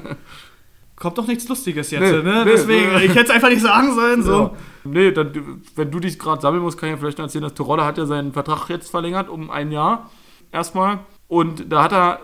[1.03, 2.45] Kommt doch nichts Lustiges jetzt, Nee, ne?
[2.45, 3.03] nee, Deswegen, nee.
[3.03, 4.24] ich hätte es einfach nicht sagen sollen.
[4.24, 4.31] So.
[4.31, 4.51] Ja.
[4.86, 7.55] Nee, dann, wenn du dich gerade sammeln musst, kann ich ja vielleicht noch erzählen, dass
[7.55, 10.10] Tiroler hat ja seinen Vertrag jetzt verlängert um ein Jahr.
[10.53, 11.00] Erstmal.
[11.27, 12.19] Und da hat er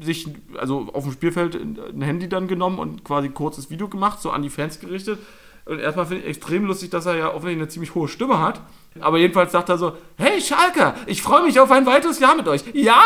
[0.00, 0.26] sich,
[0.56, 4.30] also auf dem Spielfeld ein Handy dann genommen und quasi ein kurzes Video gemacht, so
[4.30, 5.18] an die Fans gerichtet.
[5.66, 8.62] Und erstmal finde ich extrem lustig, dass er ja offensichtlich eine ziemlich hohe Stimme hat.
[8.98, 12.48] Aber jedenfalls sagt er so, hey Schalke, ich freue mich auf ein weiteres Jahr mit
[12.48, 12.62] euch.
[12.72, 13.04] Ja!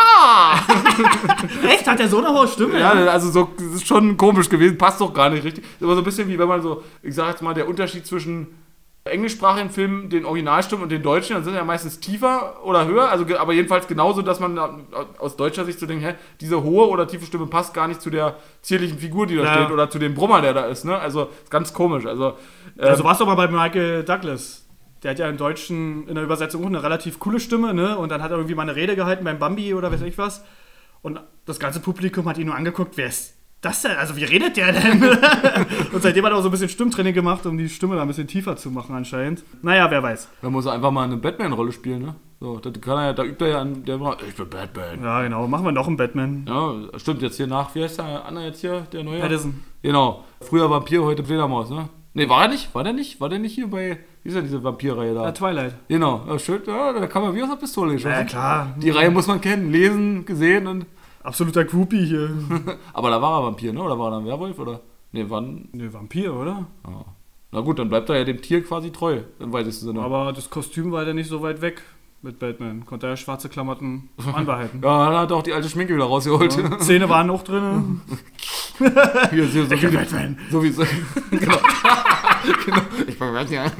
[1.67, 1.87] Echt?
[1.87, 2.79] Hat er so eine hohe Stimme?
[2.79, 5.63] Ja, also so, ist schon komisch gewesen, passt doch gar nicht richtig.
[5.63, 8.05] Ist aber so ein bisschen wie wenn man so, ich sag jetzt mal, der Unterschied
[8.07, 8.47] zwischen
[9.07, 13.23] englischsprachigen Filmen, den Originalstimmen und den deutschen, dann sind ja meistens tiefer oder höher, also
[13.37, 14.57] aber jedenfalls genauso, dass man
[15.19, 18.09] aus deutscher Sicht so denkt, hä, diese hohe oder tiefe Stimme passt gar nicht zu
[18.09, 19.53] der zierlichen Figur, die da Ja.
[19.53, 20.97] steht oder zu dem Brummer, der da ist, ne?
[20.97, 22.07] Also ist ganz komisch.
[22.07, 22.29] Also,
[22.79, 24.64] ähm, Also warst du aber bei Michael Douglas.
[25.03, 27.97] Der hat ja im Deutschen in der Übersetzung auch eine relativ coole Stimme, ne?
[27.97, 30.43] Und dann hat er irgendwie mal eine Rede gehalten beim Bambi oder weiß ich was.
[31.01, 33.97] Und das ganze Publikum hat ihn nur angeguckt, wer ist das denn?
[33.97, 35.03] Also wie redet der denn?
[35.93, 38.07] und seitdem hat er auch so ein bisschen Stimmtraining gemacht, um die Stimme da ein
[38.07, 39.43] bisschen tiefer zu machen anscheinend.
[39.61, 40.29] Naja, wer weiß.
[40.41, 42.15] da muss er einfach mal eine Batman-Rolle spielen, ne?
[42.39, 45.03] So, da, kann er da übt er ja an der ich bin Batman.
[45.03, 45.47] Ja, genau.
[45.47, 46.45] Machen wir noch einen Batman.
[46.47, 49.19] Ja, stimmt, jetzt hier nach, wie heißt der Anna jetzt hier, der neue?
[49.19, 49.63] Patterson.
[49.81, 50.25] Genau.
[50.41, 51.89] Früher Vampir, heute Fledermaus, ne?
[52.15, 52.73] Ne, war er nicht?
[52.73, 53.19] War der nicht?
[53.19, 55.25] War der nicht hier bei, wie ist denn diese Vampirreihe da?
[55.25, 55.75] Ja, Twilight.
[55.89, 56.23] genau.
[56.25, 58.13] Ja, schön, ja, da kann man wie aus der Pistole geschossen.
[58.13, 58.73] Ja, klar.
[58.77, 60.85] Die Reihe muss man kennen, lesen, gesehen und.
[61.23, 62.29] Absoluter Groupie hier.
[62.93, 63.81] Aber da war er Vampir, ne?
[63.81, 64.57] Oder war er ein Werwolf?
[64.59, 64.79] Oder?
[65.11, 65.67] Ne, wann?
[65.73, 66.67] Ne, Vampir, oder?
[67.51, 70.01] Na gut, dann bleibt er ja dem Tier quasi treu, im weitesten Sinne.
[70.01, 71.81] Aber das Kostüm war ja nicht so weit weg
[72.21, 72.85] mit Batman.
[72.85, 74.79] Konnte er schwarze Klamotten anbehalten.
[74.83, 76.57] ja, dann hat er auch die alte Schminke wieder rausgeholt.
[76.57, 76.79] Ja.
[76.79, 78.01] Zähne waren auch drin.
[78.77, 80.37] Hier, hier, so, Ich bin wie, Batman.
[80.51, 80.83] so wie so.
[81.31, 81.57] genau.
[82.65, 82.81] genau.
[83.07, 83.71] Ich bin Batman.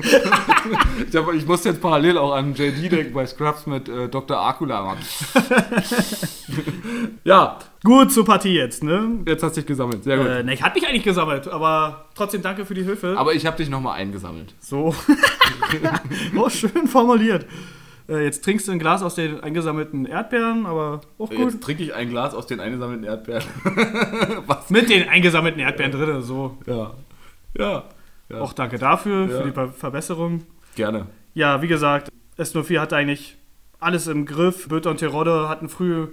[1.09, 4.37] ich, hab, ich musste jetzt parallel auch an JD denken bei Scrubs mit äh, Dr.
[4.39, 4.95] Akula.
[7.23, 9.19] ja, Gut zur Partie jetzt, ne?
[9.27, 10.03] jetzt hast du dich gesammelt.
[10.03, 10.25] Sehr gut.
[10.25, 13.13] Äh, ne, ich hatte mich eigentlich gesammelt, aber trotzdem danke für die Hilfe.
[13.15, 14.55] Aber ich habe dich nochmal eingesammelt.
[14.59, 14.95] so.
[16.35, 17.45] oh, schön formuliert.
[18.07, 21.39] Äh, jetzt trinkst du ein Glas aus den eingesammelten Erdbeeren, aber auch gut.
[21.39, 23.43] Jetzt trinke ich ein Glas aus den eingesammelten Erdbeeren.
[24.47, 24.69] Was?
[24.69, 26.57] Mit den eingesammelten Erdbeeren drin, so.
[26.65, 26.91] Ja.
[27.57, 27.83] Ja.
[28.29, 28.41] ja.
[28.41, 29.37] Auch danke dafür, Ja.
[29.39, 30.43] für die Ver Verbesserung.
[30.75, 31.07] Gerne.
[31.33, 33.37] Ja, wie gesagt, S04 hatte eigentlich
[33.79, 34.67] alles im Griff.
[34.67, 36.07] Böter und Terodde hatten früh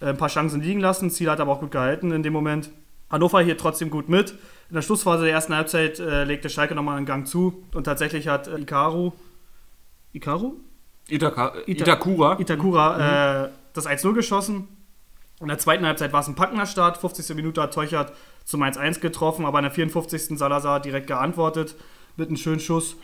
[0.00, 1.10] äh, ein paar Chancen liegen lassen.
[1.10, 2.70] Ziel hat aber auch gut gehalten in dem Moment.
[3.10, 4.30] Hannover hier trotzdem gut mit.
[4.70, 7.62] In der Schlussphase der ersten Halbzeit äh, legte Schalke nochmal einen Gang zu.
[7.74, 9.12] Und tatsächlich hat äh, Ikaru,
[10.14, 10.54] Ikaru?
[11.08, 12.38] Itaka Ita- Itakura.
[12.40, 14.68] Itakura äh, das 1-0 geschossen.
[15.40, 16.98] In der zweiten Halbzeit war es ein packender Start.
[16.98, 17.34] 50.
[17.34, 18.12] Minute hat Teuchert
[18.44, 20.38] zum 1-1 getroffen, aber in der 54.
[20.38, 21.74] Salazar direkt geantwortet
[22.16, 22.96] mit einem schönen Schuss.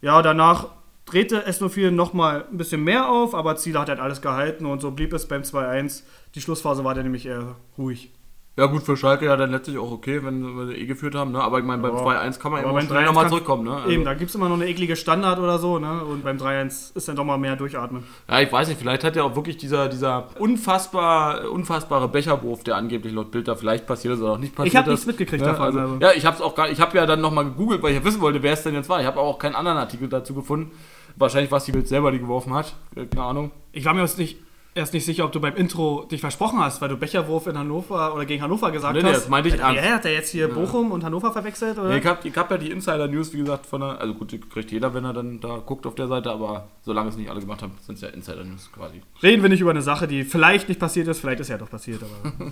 [0.00, 0.68] Ja, danach
[1.04, 4.90] drehte S04 nochmal ein bisschen mehr auf, aber Ziele hat halt alles gehalten und so
[4.92, 6.02] blieb es beim 2-1.
[6.34, 8.10] Die Schlussphase war dann nämlich eher ruhig.
[8.54, 11.32] Ja gut, für Schalke ja dann letztlich auch okay, wenn wir eh geführt haben.
[11.32, 11.40] Ne?
[11.42, 12.02] Aber ich meine, beim Ja.
[12.02, 13.64] 2-1 kann man Aber immer beim schnell 3-1 nochmal zurückkommen.
[13.64, 13.74] Ne?
[13.76, 16.04] Also, Eben, da gibt es immer noch eine eklige Standard oder so, ne?
[16.04, 18.04] Und beim 3-1 ist dann doch mal mehr durchatmen.
[18.28, 22.76] Ja, ich weiß nicht, vielleicht hat ja auch wirklich dieser, dieser unfassbar, unfassbare Becherwurf, der
[22.76, 25.06] angeblich laut Bild da vielleicht passiert ist oder auch nicht passiert Ich habe ist.
[25.06, 25.64] nichts mitgekriegt Ja, davon.
[25.66, 25.96] also, also.
[26.00, 28.04] ja, ich habe es auch gar, ich habe ja dann nochmal gegoogelt, weil ich ja
[28.04, 29.00] wissen wollte, wer es denn jetzt war.
[29.00, 30.72] Ich habe auch keinen anderen Artikel dazu gefunden.
[31.16, 32.74] Wahrscheinlich war es die Bild selber, die geworfen hat.
[32.94, 33.50] Keine Ahnung.
[33.72, 34.36] Ich war mir jetzt nicht
[34.74, 38.14] erst nicht sicher, ob du beim Intro dich versprochen hast, weil du Becherwurf in Hannover
[38.14, 39.12] oder gegen Hannover gesagt nee, nee, hast.
[39.12, 39.82] Nee, das meinte ich ernst.
[39.82, 40.54] Hat er jetzt hier ja.
[40.54, 41.78] Bochum und Hannover verwechselt?
[41.78, 41.90] Oder?
[41.90, 44.70] Nee, ich habe hab ja die Insider-News, wie gesagt, von der, also gut, die kriegt
[44.72, 47.62] jeder, wenn er dann da guckt auf der Seite, aber solange es nicht alle gemacht
[47.62, 49.02] haben, sind es ja Insider-News quasi.
[49.22, 51.70] Reden wir nicht über eine Sache, die vielleicht nicht passiert ist, vielleicht ist ja doch
[51.70, 52.00] passiert.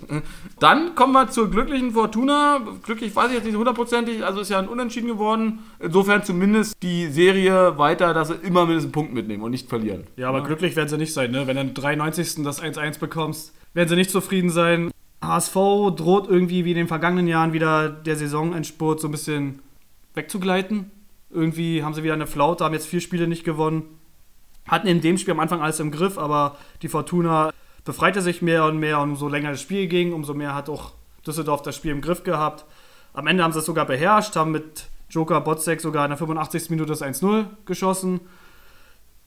[0.59, 2.61] dann kommen wir zur glücklichen Fortuna.
[2.83, 5.61] Glücklich weiß ich jetzt nicht hundertprozentig, also ist ja ein Unentschieden geworden.
[5.79, 10.05] Insofern zumindest die Serie weiter, dass sie immer mindestens einen Punkt mitnehmen und nicht verlieren.
[10.17, 10.45] Ja, aber ja.
[10.45, 11.47] glücklich werden sie nicht sein, ne?
[11.47, 12.45] wenn dann 93 90.
[12.45, 14.91] das 1-1 bekommst, werden sie nicht zufrieden sein.
[15.23, 15.55] HSV
[15.97, 19.61] droht irgendwie wie in den vergangenen Jahren wieder der Saisonendspurt so ein bisschen
[20.15, 20.91] wegzugleiten.
[21.31, 23.85] Irgendwie haben sie wieder eine Flaute, haben jetzt vier Spiele nicht gewonnen.
[24.67, 27.53] Hatten in dem Spiel am Anfang alles im Griff, aber die Fortuna
[27.85, 29.01] befreite sich mehr und mehr.
[29.01, 30.93] Und umso länger das Spiel ging, umso mehr hat auch
[31.27, 32.65] Düsseldorf das Spiel im Griff gehabt.
[33.13, 36.71] Am Ende haben sie es sogar beherrscht, haben mit Joker Botzek sogar in der 85.
[36.71, 38.21] Minute das 1-0 geschossen.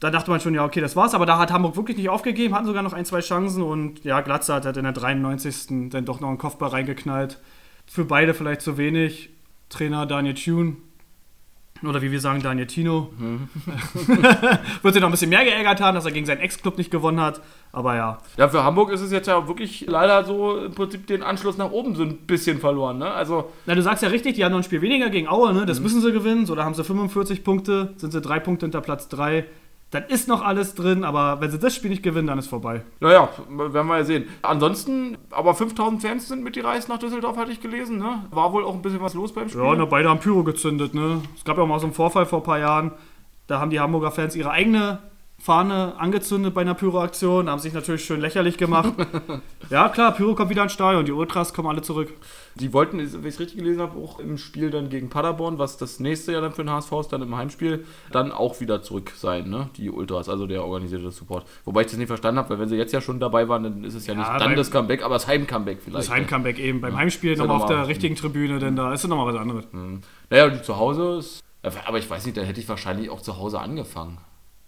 [0.04, 1.14] Da dachte man schon, ja, okay, das war's.
[1.14, 3.64] Aber da hat Hamburg wirklich nicht aufgegeben, hatten sogar noch ein, zwei Chancen.
[3.64, 5.90] Und ja, Glatze hat in der 93.
[5.92, 7.40] dann doch noch einen Kopfball reingeknallt.
[7.88, 9.30] Für beide vielleicht zu wenig.
[9.70, 10.76] Trainer Daniel Thune.
[11.88, 13.14] Oder wie wir sagen, Daniel Tino.
[14.82, 17.22] Wird sich noch ein bisschen mehr geärgert haben, dass er gegen seinen Ex-Club nicht gewonnen
[17.22, 17.42] hat.
[17.72, 21.24] Aber ja, Ja, für Hamburg ist es jetzt ja wirklich leider so im Prinzip den
[21.24, 22.98] Anschluss nach oben so ein bisschen verloren.
[22.98, 23.10] Ne?
[23.10, 25.66] Also, Na, du sagst ja richtig, die haben noch ein Spiel weniger gegen Aue, ne?
[25.66, 26.46] Das müssen sie gewinnen.
[26.46, 29.46] So, da haben sie 45 Punkte, sind sie drei Punkte hinter Platz 3.
[29.94, 32.82] Dann ist noch alles drin, aber wenn sie das Spiel nicht gewinnen, dann ist vorbei.
[33.00, 34.28] naja, werden wir ja sehen.
[34.42, 38.00] Ansonsten, aber 5000 Fans sind mit die Reise nach Düsseldorf, hatte ich gelesen.
[38.00, 38.26] Ne?
[38.32, 39.62] War wohl auch ein bisschen was los beim Spiel.
[39.62, 41.22] Ja, nur beide haben Pyro gezündet, ne?
[41.38, 42.92] Es gab ja auch mal so einen Vorfall vor ein paar Jahren.
[43.46, 44.98] Da haben die Hamburger Fans ihre eigene
[45.44, 48.94] Fahne angezündet bei einer Pyro-Aktion, haben sich natürlich schön lächerlich gemacht.
[49.70, 52.14] ja, klar, Pyro kommt wieder ins Stadion, die Ultras kommen alle zurück.
[52.56, 55.76] Die wollten, wenn ich es richtig gelesen habe, auch im Spiel dann gegen Paderborn, was
[55.76, 59.12] das nächste Jahr dann für den HSV ist, dann im Heimspiel, dann auch wieder zurück
[59.18, 59.68] sein, ne?
[59.76, 61.46] Die Ultras, also der organisierte Support.
[61.66, 63.84] Wobei ich das nicht verstanden habe, weil wenn sie jetzt ja schon dabei waren, dann
[63.84, 66.08] ist es ja nicht Ja, dann beim- das Comeback, aber das Heim-Comeback vielleicht.
[66.08, 66.80] Das Heim-Comeback eben.
[66.80, 69.66] Beim Heimspiel ja nochmal auf der richtigen Tribüne, denn da ist ja nochmal was anderes.
[70.30, 71.44] Naja, und zu Hause ist.
[71.86, 74.20] Aber ich weiß nicht, dann hätte ich wahrscheinlich auch zu Hause angefangen.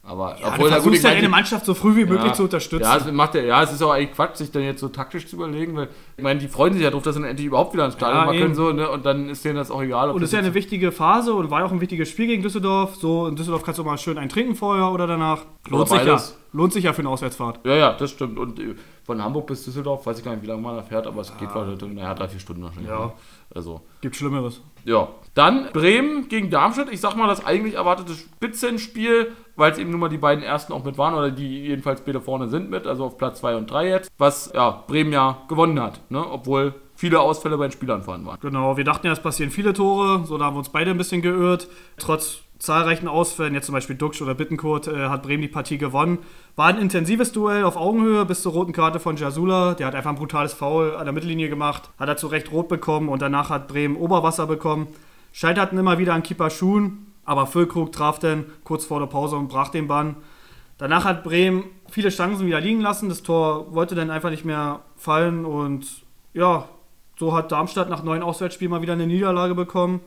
[0.08, 2.44] Aber Ja, du na versuchst ja meine, eine Mannschaft so früh wie möglich ja, zu
[2.44, 2.84] unterstützen.
[2.84, 5.26] Ja, es macht ja, ja, es ist auch eigentlich Quatsch, sich dann jetzt so taktisch
[5.28, 7.74] zu überlegen, weil ich meine, die freuen sich ja drauf, dass sie dann endlich überhaupt
[7.74, 8.88] wieder ins Stadion Ja, mal können, so, ne?
[8.88, 10.12] Und dann ist denen das auch egal.
[10.12, 12.44] Und es ist ja eine wichtige Phase und war ja auch ein wichtiges Spiel gegen
[12.44, 12.96] Düsseldorf.
[12.96, 15.42] So, in Düsseldorf kannst du mal schön einen trinken vorher oder danach.
[15.68, 16.22] Lohnt sich ja.
[16.54, 17.66] Lohnt sich ja für eine Auswärtsfahrt.
[17.66, 18.38] Ja, ja, das stimmt.
[18.38, 21.06] Und äh, von Hamburg bis Düsseldorf, weiß ich gar nicht, wie lange man da fährt,
[21.06, 22.90] aber es geht wahrscheinlich, naja, drei, vier Stunden wahrscheinlich.
[22.90, 23.08] Ja.
[23.08, 23.14] ne?
[23.54, 24.62] Also, Gibt Schlimmeres.
[24.86, 25.10] Ja.
[25.34, 26.90] Dann Bremen gegen Darmstadt.
[26.92, 30.72] Ich sag mal, das eigentlich erwartete Spitzenspiel, weil es eben nun mal die beiden ersten
[30.72, 33.70] auch mit waren, oder die jedenfalls beide vorne sind mit, also auf Platz 2 und
[33.70, 36.26] 3 jetzt, was ja Bremen ja gewonnen hat, ne?
[36.26, 38.40] obwohl viele Ausfälle bei den Spielern vorhanden waren.
[38.40, 40.26] Genau, wir dachten ja, es passieren viele Tore.
[40.26, 41.68] So, da haben wir uns beide ein bisschen geirrt.
[41.98, 46.20] Trotz zahlreichen Ausfällen, jetzt zum Beispiel Duxch oder Bittenkurt, äh, hat Bremen die Partie gewonnen.
[46.56, 49.74] War ein intensives Duell auf Augenhöhe bis zur roten Karte von Jasula.
[49.74, 52.68] Der hat einfach ein brutales Foul an der Mittellinie gemacht, hat er zu Recht rot
[52.68, 54.88] bekommen und danach hat Bremen Oberwasser bekommen.
[55.34, 59.50] Scheiterten immer wieder an Keeper Schuhen, aber Füllkrug traf dann kurz vor der Pause und
[59.50, 60.16] brach den Bann.
[60.78, 63.10] Danach hat Bremen viele Chancen wieder liegen lassen.
[63.10, 66.70] Das Tor wollte dann einfach nicht mehr fallen und ja,
[67.18, 70.02] so hat Darmstadt nach neun Auswärtsspielen mal wieder eine Niederlage bekommen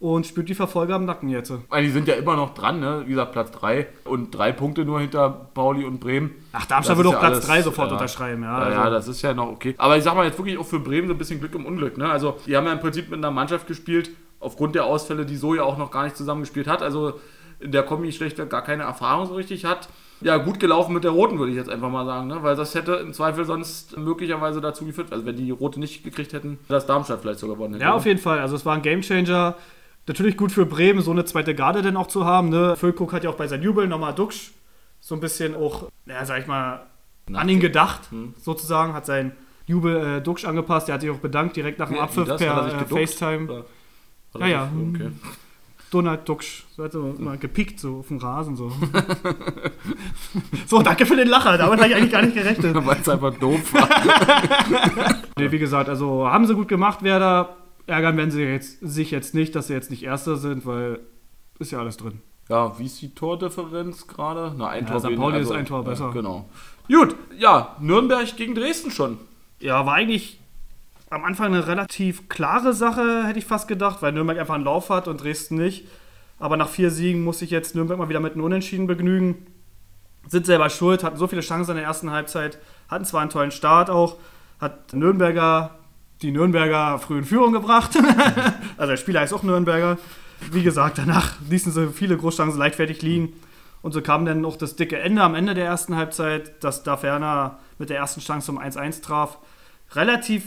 [0.00, 1.52] und spürt die Verfolger am Nacken jetzt.
[1.70, 3.02] Meine, die sind ja immer noch dran, ne?
[3.04, 6.30] wie gesagt, Platz 3 und drei Punkte nur hinter Pauli und Bremen.
[6.52, 7.94] Ach, Darmstadt würde auch ja Platz alles, 3 sofort ja.
[7.94, 8.42] unterschreiben.
[8.42, 9.74] Ja, Ja, also, ja, das ist ja noch okay.
[9.76, 11.98] Aber ich sag mal jetzt wirklich auch für Bremen so ein bisschen Glück im Unglück.
[11.98, 12.08] Ne?
[12.08, 15.54] Also, die haben ja im Prinzip mit einer Mannschaft gespielt, aufgrund der Ausfälle, die so
[15.54, 16.80] ja auch noch gar nicht zusammengespielt hat.
[16.80, 17.14] Also,
[17.60, 19.88] in der Kombi schlechter gar keine Erfahrung so richtig hat.
[20.20, 22.26] Ja, gut gelaufen mit der Roten, würde ich jetzt einfach mal sagen.
[22.28, 22.42] Ne?
[22.42, 26.32] Weil das hätte im Zweifel sonst möglicherweise dazu geführt, also wenn die Rote nicht gekriegt
[26.32, 27.84] hätten, dass Darmstadt vielleicht sogar gewonnen hätte.
[27.84, 28.40] ja, auf jeden Fall.
[28.40, 29.54] Also es war ein Gamechanger.
[30.08, 32.48] Natürlich gut für Bremen, so eine zweite Garde denn auch zu haben.
[32.48, 32.76] Ne?
[32.76, 34.52] Füllkrug hat ja auch bei seinem Jubel nochmal Duxch
[35.00, 36.86] so ein bisschen auch, ja, sag ich mal,
[37.32, 38.34] an ihn gedacht, Hm.
[38.40, 38.94] sozusagen.
[38.94, 39.32] Hat sein
[39.66, 40.88] Jubel äh, Duxch angepasst.
[40.88, 42.84] Der hat sich auch bedankt direkt nach dem Nee, Abpfiff per er äh?
[42.86, 43.64] FaceTime.
[44.38, 44.72] Ja, ja.
[44.94, 45.10] Okay.
[45.90, 46.64] Donald Duxch.
[46.76, 48.56] So hat er immer gepickt, so auf dem Rasen.
[48.56, 48.72] So,
[50.66, 51.56] so danke für den Lacher.
[51.58, 52.74] Damit habe ich eigentlich gar nicht gerechnet.
[52.86, 53.88] Weil es einfach doof war.
[55.38, 57.57] Nee, wie gesagt, also haben sie gut gemacht, Werder.
[57.88, 61.00] Ärgern werden sie jetzt, sich jetzt nicht, dass sie jetzt nicht Erster sind, weil
[61.58, 62.20] ist ja alles drin.
[62.48, 64.54] Ja, wie ist die Tordifferenz gerade?
[64.56, 65.16] Na, ein Ja, Tor St.
[65.16, 66.06] Pauli ist ein Tor besser.
[66.06, 66.48] Ja, genau.
[66.88, 69.18] Gut, ja, Nürnberg gegen Dresden schon.
[69.60, 70.40] Ja, war eigentlich
[71.10, 74.88] am Anfang eine relativ klare Sache, hätte ich fast gedacht, weil Nürnberg einfach einen Lauf
[74.90, 75.86] hat und Dresden nicht.
[76.38, 79.46] Aber nach vier Siegen muss sich jetzt Nürnberg mal wieder mit einem Unentschieden begnügen.
[80.26, 83.50] Sind selber schuld, hatten so viele Chancen in der ersten Halbzeit, hatten zwar einen tollen
[83.50, 84.16] Start auch,
[84.60, 85.77] hat Nürnberger
[86.22, 87.96] die Nürnberger früh in Führung gebracht.
[88.76, 89.98] also der Spieler ist auch Nürnberger.
[90.50, 93.32] Wie gesagt, danach ließen sie viele Großchancen leichtfertig liegen.
[93.82, 96.96] Und so kam dann auch das dicke Ende am Ende der ersten Halbzeit, dass da
[96.96, 99.38] Ferner mit der ersten Chance um 1-1 traf.
[99.92, 100.44] Relativ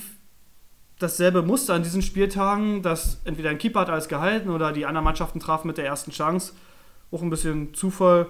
[1.00, 5.06] dasselbe Muster an diesen Spieltagen, dass entweder ein Keeper hat alles gehalten oder die anderen
[5.06, 6.54] Mannschaften trafen mit der ersten Chance.
[7.12, 8.28] Auch ein bisschen Zufall.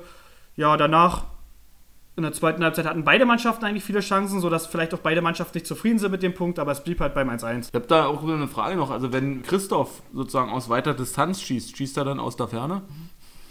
[0.56, 1.26] Ja, danach
[2.18, 5.58] in der zweiten Halbzeit hatten beide Mannschaften eigentlich viele Chancen, sodass vielleicht auch beide Mannschaften
[5.58, 7.70] nicht zufrieden sind mit dem Punkt, aber es blieb halt beim 1-1.
[7.70, 8.92] Ich habe da auch eine Frage noch.
[8.92, 12.82] Also, wenn Christoph sozusagen aus weiter Distanz schießt, schießt er dann aus der Ferne?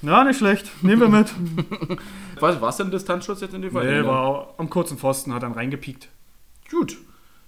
[0.03, 0.70] Ja, nicht schlecht.
[0.83, 1.33] Nehmen wir mit.
[2.40, 3.85] Was, war es denn Distanzschuss jetzt in dem Fall?
[4.01, 6.09] nee, war am kurzen Pfosten, hat dann reingepiekt.
[6.70, 6.96] Gut.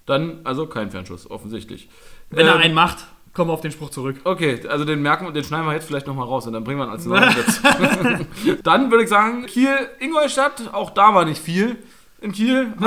[0.06, 1.88] Dann also kein Fernschuss, offensichtlich.
[2.30, 4.16] Wenn er Ähm, einen macht, kommen wir auf den Spruch zurück.
[4.24, 6.78] Okay, also den merken wir, den schneiden wir jetzt vielleicht nochmal raus und dann bringen
[6.78, 7.60] wir ihn als neuen Witz.
[8.62, 11.76] dann würde ich sagen, Kiel, Ingolstadt, auch da war nicht viel
[12.20, 12.72] in Kiel,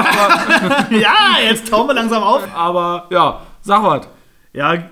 [0.92, 2.44] ja, jetzt tauen wir langsam auf.
[2.56, 4.08] aber ja, sag was.
[4.54, 4.90] Ja,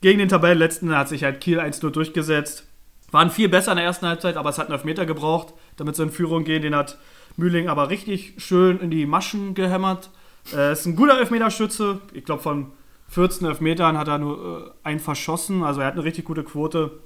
[0.00, 2.66] gegen den Tabellenletzten hat sich halt Kiel 1-0 durchgesetzt.
[3.10, 6.02] Waren viel besser in der ersten Halbzeit, aber es hat einen Elfmeter gebraucht, damit sie
[6.02, 6.62] in Führung gehen.
[6.62, 6.98] Den hat
[7.36, 10.10] Mühling aber richtig schön in die Maschen gehämmert.
[10.52, 12.00] Äh, ist ein guter Elfmeterschütze.
[12.12, 12.72] Ich glaube, von
[13.08, 15.62] 14 Elfmetern hat er nur äh, einen verschossen.
[15.62, 17.00] Also er hat eine richtig gute Quote.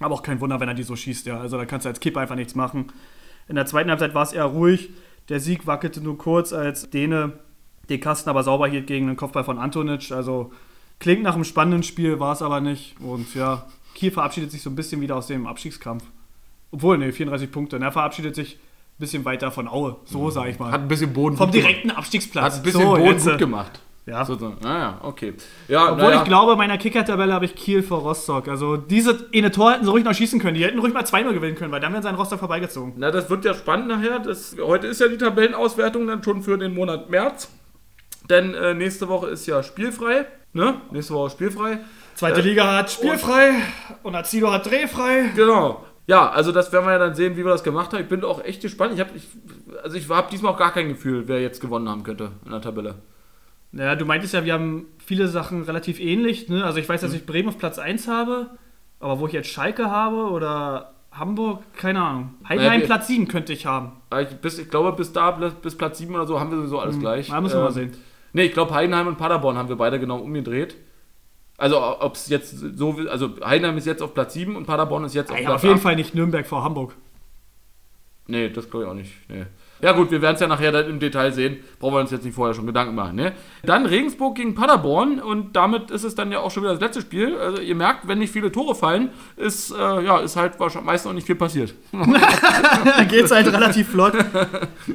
[0.00, 1.26] Aber auch kein Wunder, wenn er die so schießt.
[1.26, 1.40] Ja.
[1.40, 2.92] Also da kannst du als Kipper einfach nichts machen.
[3.48, 4.90] In der zweiten Halbzeit war es eher ruhig.
[5.28, 7.34] Der Sieg wackelte nur kurz, als Dene
[7.90, 10.12] den Kasten aber sauber hielt gegen den Kopfball von Antonic.
[10.12, 10.52] Also
[10.98, 12.96] klingt nach einem spannenden Spiel, war es aber nicht.
[13.00, 16.04] Und ja, Kiel verabschiedet sich so ein bisschen wieder aus dem Abstiegskampf.
[16.70, 17.76] Obwohl, ne, 34 Punkte.
[17.76, 19.96] Und er verabschiedet sich ein bisschen weiter von Aue.
[20.04, 20.70] So, sag ich mal.
[20.70, 22.44] Hat ein bisschen Boden Vom direkten Abstiegsplatz.
[22.44, 23.80] Hat ein bisschen so, Boden jetzt, gut äh, gemacht.
[24.06, 24.24] Ja.
[24.24, 24.56] Sozusagen.
[24.62, 25.34] Naja, okay.
[25.68, 26.18] Ja, Obwohl naja.
[26.18, 28.48] ich glaube, in meiner Kicker-Tabelle habe ich Kiel vor Rostock.
[28.48, 30.54] Also diese eine Tor hätten sie ruhig noch schießen können.
[30.54, 32.94] Die hätten ruhig mal 2-0 gewinnen können, weil dann wären sie an Rostock vorbeigezogen.
[32.96, 34.18] Na, das wird ja spannend nachher.
[34.18, 37.50] Das, heute ist ja die Tabellenauswertung dann schon für den Monat März.
[38.28, 40.26] Denn äh, nächste Woche ist ja spielfrei.
[40.52, 40.80] Ne?
[40.90, 41.78] Nächste Woche spielfrei.
[42.14, 43.52] Zweite Liga hat spielfrei
[44.02, 45.30] und Azido hat drehfrei.
[45.36, 45.84] Genau.
[46.06, 48.02] Ja, also das werden wir ja dann sehen, wie wir das gemacht haben.
[48.02, 48.92] Ich bin auch echt gespannt.
[48.94, 49.28] Ich habe ich,
[49.82, 52.60] also ich habe diesmal auch gar kein Gefühl, wer jetzt gewonnen haben könnte in der
[52.60, 52.96] Tabelle.
[53.72, 56.48] Naja, du meintest ja, wir haben viele Sachen relativ ähnlich.
[56.48, 56.64] Ne?
[56.64, 58.50] Also ich weiß, dass ich Bremen auf Platz 1 habe,
[58.98, 62.34] aber wo ich jetzt Schalke habe oder Hamburg, keine Ahnung.
[62.48, 63.92] Heidenheim Naja, Platz 7 könnte ich haben.
[64.10, 66.78] Aber Ich, bis, ich glaube, bis da, bis Platz 7 oder so, haben wir sowieso
[66.78, 67.28] alles gleich.
[67.28, 67.92] Da müssen wir mal Ähm, sehen.
[68.32, 70.76] Nee, ich glaube, Heidenheim und Paderborn haben wir beide genau umgedreht.
[71.58, 75.04] Also, ob es jetzt so will, also Heidenheim ist jetzt auf Platz 7 und Paderborn
[75.04, 75.82] ist jetzt auf Ey, Platz auf jeden 8.
[75.82, 76.94] Fall nicht Nürnberg vor Hamburg.
[78.26, 79.12] Nee, das glaube ich auch nicht.
[79.28, 79.46] Nee.
[79.82, 81.58] Ja gut, wir werden es ja nachher dann im Detail sehen.
[81.78, 83.16] Brauchen wir uns jetzt nicht vorher schon Gedanken machen.
[83.16, 83.32] Ne?
[83.62, 87.00] Dann Regensburg gegen Paderborn und damit ist es dann ja auch schon wieder das letzte
[87.00, 87.36] Spiel.
[87.36, 91.06] Also ihr merkt, wenn nicht viele Tore fallen, ist, äh, ja, ist halt wahrscheinlich meist
[91.06, 91.74] noch nicht viel passiert.
[91.92, 94.14] da geht's halt relativ flott.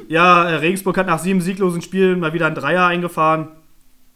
[0.08, 3.48] Ja, äh, Regensburg hat nach sieben sieglosen Spielen mal wieder einen Dreier eingefahren.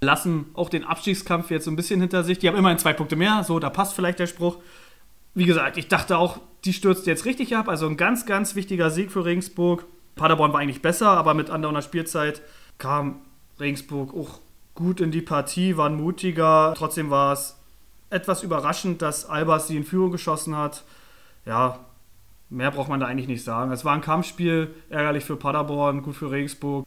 [0.02, 2.38] Lassen auch den Abstiegskampf jetzt so ein bisschen hinter sich.
[2.38, 4.56] Die haben immerhin zwei Punkte mehr, so, da passt vielleicht der Spruch.
[5.34, 7.68] Wie gesagt, ich dachte auch, die stürzt jetzt richtig ab.
[7.68, 9.84] Also ein ganz, ganz wichtiger Sieg für Regensburg.
[10.20, 12.42] Paderborn war eigentlich besser, aber mit andauernder Spielzeit
[12.76, 13.20] kam
[13.58, 14.40] Regensburg auch
[14.74, 16.74] gut in die Partie, waren mutiger.
[16.76, 17.56] Trotzdem war es
[18.10, 20.84] etwas überraschend, dass Albers sie in Führung geschossen hat.
[21.46, 21.80] Ja,
[22.50, 23.70] Mehr braucht man da eigentlich nicht sagen.
[23.70, 26.84] Es war ein Kampfspiel, ärgerlich für Paderborn, gut für Regensburg.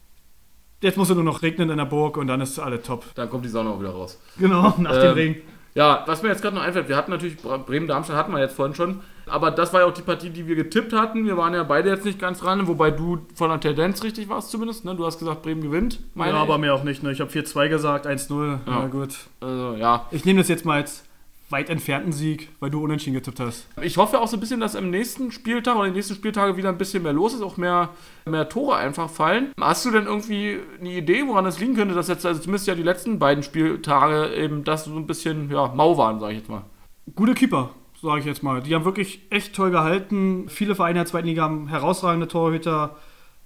[0.82, 3.06] Jetzt muss es nur noch regnen in der Burg und dann ist alle top.
[3.14, 4.20] Dann kommt die Sonne auch wieder raus.
[4.38, 5.36] Genau, nach dem Ähm, Regen.
[5.74, 8.76] Ja, was mir jetzt gerade noch einfällt, wir hatten natürlich Bremen-Darmstadt hatten wir jetzt vorhin
[8.76, 11.26] schon, aber das war ja auch die Partie, die wir getippt hatten.
[11.26, 14.50] Wir waren ja beide jetzt nicht ganz dran, wobei du von der Tendenz richtig warst
[14.50, 14.84] zumindest.
[14.84, 14.94] Ne?
[14.94, 16.00] Du hast gesagt, Bremen gewinnt.
[16.14, 17.02] Ja, aber mehr auch nicht.
[17.02, 17.10] Ne?
[17.10, 18.50] Ich habe 4-2 gesagt, 1-0.
[18.50, 18.60] Ja.
[18.66, 19.16] Na gut.
[19.40, 20.06] also, ja.
[20.10, 21.04] Ich nehme das jetzt mal als
[21.54, 23.68] weit entfernten Sieg, weil du unentschieden getippt hast.
[23.80, 26.68] Ich hoffe auch so ein bisschen, dass im nächsten Spieltag oder den nächsten Spieltage wieder
[26.68, 27.90] ein bisschen mehr los ist, auch mehr,
[28.26, 29.52] mehr Tore einfach fallen.
[29.60, 32.74] Hast du denn irgendwie eine Idee, woran das liegen könnte, dass jetzt, also zumindest ja
[32.74, 36.50] die letzten beiden Spieltage eben das so ein bisschen, ja, mau waren, sage ich jetzt
[36.50, 36.64] mal.
[37.14, 37.70] Gute Keeper,
[38.02, 38.60] sage ich jetzt mal.
[38.60, 40.48] Die haben wirklich echt toll gehalten.
[40.48, 42.96] Viele Vereine der zweiten Liga haben herausragende Torhüter.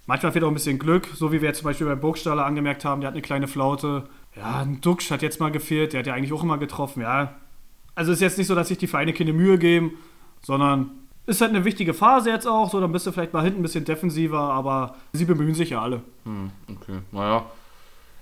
[0.06, 2.86] Manchmal fehlt auch ein bisschen Glück, so wie wir jetzt zum Beispiel bei Burgstaller angemerkt
[2.86, 4.04] haben, der hat eine kleine Flaute.
[4.34, 7.02] Ja, ein Duxch hat jetzt mal gefehlt, der hat ja eigentlich auch immer getroffen.
[7.02, 7.34] Ja,
[7.98, 9.98] also ist jetzt nicht so, dass sich die Vereine keine Mühe geben,
[10.40, 10.90] sondern
[11.26, 12.70] ist halt eine wichtige Phase jetzt auch.
[12.70, 15.82] So, dann bist du vielleicht mal hinten ein bisschen defensiver, aber sie bemühen sich ja
[15.82, 16.02] alle.
[16.24, 17.44] Hm, okay, naja.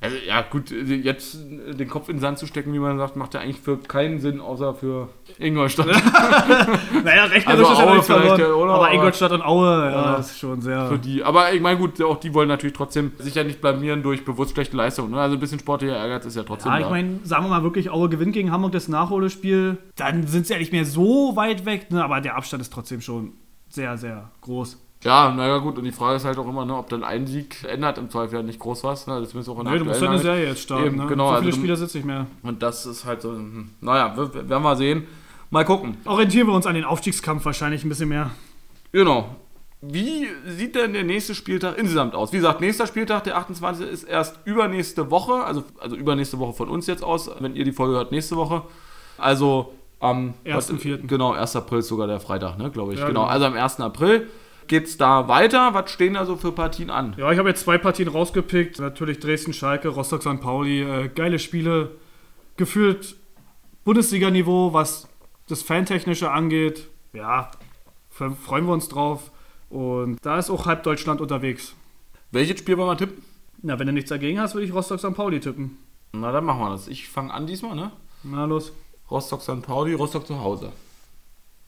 [0.06, 3.34] Also, ja, gut, jetzt den Kopf in den Sand zu stecken, wie man sagt, macht
[3.34, 5.86] ja eigentlich für keinen Sinn, außer für Ingolstadt.
[7.04, 8.72] Naja, rechnerisch Also ist ja Aue nichts vielleicht, ja, oder?
[8.74, 10.16] Aber Ingolstadt und Aue, ja, Ja.
[10.16, 10.86] das ist schon sehr.
[10.86, 11.22] für die.
[11.22, 14.52] Aber ich meine, gut, auch die wollen natürlich trotzdem sich ja nicht blamieren durch bewusst
[14.52, 15.10] schlechte Leistungen.
[15.12, 15.20] Ne?
[15.20, 17.90] Also ein bisschen sportlicher Ehrgeiz ist ja trotzdem Ja, ich meine, sagen wir mal wirklich,
[17.90, 21.90] Aue gewinnt gegen Hamburg das Nachholespiel, dann sind sie ja nicht mehr so weit weg,
[21.90, 22.02] ne?
[22.02, 23.32] aber der Abstand ist trotzdem schon
[23.68, 24.82] sehr, sehr groß.
[25.04, 27.64] Ja, naja gut, und die Frage ist halt auch immer, ne, ob dann ein Sieg
[27.64, 29.06] ändert im Zweifel ja nicht groß was.
[29.06, 29.12] Ne?
[29.14, 30.18] Also zumindest auch in der Nee, du musst ja eine.
[30.18, 30.86] Serie jetzt starten.
[30.86, 31.06] Eben, ne?
[31.06, 32.26] genau, so also viele du- Spieler sitzt nicht mehr.
[32.42, 35.06] Und das ist halt so, hm, naja, wir- wir- werden wir sehen.
[35.50, 35.96] Mal gucken.
[36.06, 38.30] Orientieren wir uns an den Aufstiegskampf wahrscheinlich ein bisschen mehr.
[38.90, 39.36] Genau.
[39.82, 42.32] Wie sieht denn der nächste Spieltag insgesamt aus?
[42.32, 43.86] Wie gesagt, nächster Spieltag, der 28.
[43.88, 47.72] ist erst übernächste Woche, also, also übernächste Woche von uns jetzt aus, wenn ihr die
[47.72, 48.62] Folge hört, nächste Woche.
[49.18, 51.06] Also am 1.4..
[51.06, 51.54] Genau, 1.
[51.56, 52.98] April ist sogar der Freitag, ne, glaube ich.
[53.00, 53.20] Ja, genau.
[53.20, 53.30] genau.
[53.32, 53.80] also am 1.
[53.80, 54.28] April
[54.68, 55.74] geht's da weiter.
[55.74, 57.14] Was stehen da so für Partien an?
[57.16, 58.78] Ja, ich habe jetzt zwei Partien rausgepickt.
[58.78, 60.40] Natürlich Dresden, Schalke, Rostock, St.
[60.40, 60.82] Pauli.
[60.82, 61.92] Äh, geile Spiele.
[62.56, 63.16] Gefühlt
[63.84, 65.08] Bundesliga-Niveau, was
[65.48, 66.88] das Fantechnische angeht.
[67.12, 67.50] Ja,
[68.10, 69.30] freuen wir uns drauf.
[69.70, 71.74] Und da ist auch halb Deutschland unterwegs.
[72.30, 73.22] Welches Spiel wollen wir tippen?
[73.62, 75.14] Na, wenn du nichts dagegen hast, würde ich Rostock, St.
[75.14, 75.78] Pauli tippen.
[76.12, 76.88] Na, dann machen wir das.
[76.88, 77.92] Ich fange an diesmal, ne?
[78.22, 78.72] Na los.
[79.10, 79.62] Rostock St.
[79.62, 80.72] Pauli, Rostock zu Hause.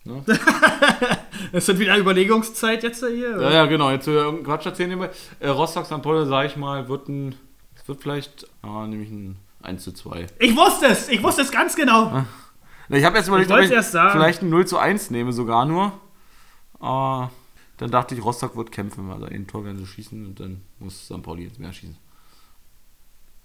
[1.53, 3.41] Es wird wieder Überlegungszeit jetzt hier.
[3.41, 3.91] Ja, ja, genau.
[3.91, 4.91] Jetzt will ich irgendeinen Quatsch erzählen.
[4.91, 5.11] nebenbei.
[5.41, 6.03] Äh, Rostock St.
[6.03, 7.35] Pauli, sage ich mal, wird ein.
[7.75, 8.47] Es wird vielleicht.
[8.63, 10.27] Ah, nämlich ein 1 zu 2.
[10.39, 11.09] Ich wusste es!
[11.09, 12.25] Ich wusste es ganz genau!
[12.91, 14.13] Ich habe jetzt überlegt, Ich ob wollt's erst sagen.
[14.13, 15.93] vielleicht ein 0 zu 1 nehme, sogar nur.
[16.81, 17.31] Aber
[17.79, 21.05] dann dachte ich, Rostock wird kämpfen, also ein Tor werden sie schießen und dann muss
[21.07, 21.23] St.
[21.23, 21.97] Pauli jetzt mehr schießen.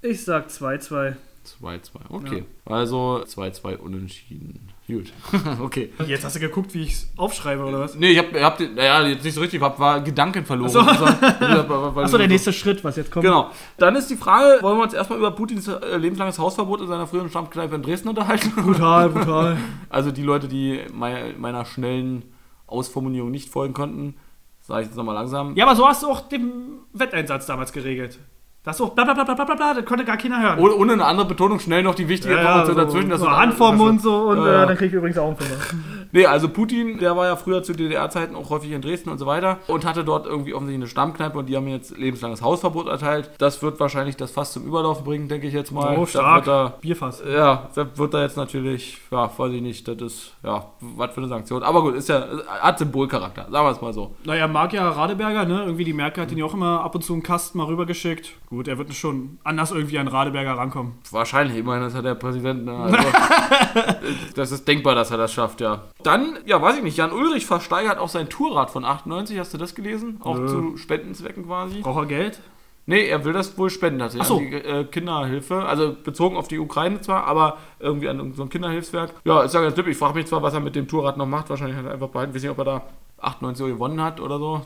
[0.02, 1.16] Ich sag 2-2.
[1.62, 2.46] 2-2, okay.
[2.66, 4.73] Also 2-2 unentschieden.
[4.86, 5.13] Gut,
[5.62, 5.93] okay.
[6.08, 7.96] Jetzt hast du geguckt, wie ich es aufschreibe, oder was?
[7.96, 10.69] Nee, ich hab, hab den, naja, jetzt nicht so richtig, hab, war Gedanken verloren.
[10.76, 11.06] Ach so.
[11.06, 13.24] Achso, Achso, der nächste Schritt, was jetzt kommt.
[13.24, 13.50] Genau.
[13.78, 17.08] Dann ist die Frage, wollen wir uns erstmal über Putins äh, lebenslanges Hausverbot in seiner
[17.08, 18.52] früheren Stammkneipe in Dresden unterhalten?
[18.56, 19.58] Brutal, brutal.
[19.89, 22.24] Also die Leute, die mei- meiner schnellen
[22.67, 24.15] Ausformulierung nicht folgen konnten,
[24.60, 25.56] sage ich jetzt nochmal langsam.
[25.56, 26.52] Ja, aber so hast du auch den
[26.91, 28.19] Wetteinsatz damals geregelt.
[28.65, 30.58] Das ist auch bla bla bla bla bla bla, das konnte gar keiner hören.
[30.60, 33.08] Ohne, ohne eine andere Betonung schnell noch die wichtige Information dazwischen.
[33.08, 34.63] so, dass so Hand vorm Mund so und Ja, ja.
[34.63, 35.76] äh, dann krieg ich übrigens auch einen Fünfer.
[36.15, 39.26] Nee, also Putin, der war ja früher zu DDR-Zeiten auch häufig in Dresden und so
[39.26, 43.32] weiter und hatte dort irgendwie offensichtlich eine Stammkneipe und die haben jetzt lebenslanges Hausverbot erteilt.
[43.39, 45.97] Das wird wahrscheinlich das Fass zum Überlaufen bringen, denke ich jetzt mal.
[45.97, 46.45] Oh, stark.
[46.45, 47.23] Da, Bierfass.
[47.28, 51.17] ja, da wird da jetzt natürlich, ja, weiß ich nicht, das ist, ja, was für
[51.21, 51.63] eine Sanktion.
[51.63, 54.13] Aber gut, ist ja, hat Symbolcharakter, sagen wir es mal so.
[54.23, 55.63] Naja, mag ja Radeberger, ne?
[55.63, 58.34] Irgendwie die Merkel hat ihn ja auch immer ab und zu einen Kasten mal rübergeschickt.
[58.54, 60.94] Gut, er wird schon anders irgendwie an Radeberger rankommen.
[61.10, 62.66] Wahrscheinlich, ich meine, das hat der Präsident.
[62.66, 62.72] Ne?
[62.72, 62.98] Also,
[64.36, 65.86] das ist denkbar, dass er das schafft, ja.
[66.04, 69.58] Dann, ja, weiß ich nicht, Jan Ulrich versteigert auch sein Tourrad von 98, hast du
[69.58, 70.18] das gelesen?
[70.22, 70.48] Auch Nö.
[70.48, 71.80] zu Spendenzwecken quasi.
[71.80, 72.42] Braucht er Geld?
[72.86, 74.38] Nee, er will das wohl spenden, hat Ach so.
[74.38, 79.16] die äh, Kinderhilfe, also bezogen auf die Ukraine zwar, aber irgendwie an so ein Kinderhilfswerk.
[79.26, 79.88] Ja, ist ja ganz lieb.
[79.88, 81.50] Ich frage mich zwar, was er mit dem Tourrad noch macht.
[81.50, 82.30] Wahrscheinlich hat er einfach behalten.
[82.32, 82.82] Ich weiß nicht, ob er da
[83.18, 84.62] 98 Euro gewonnen hat oder so.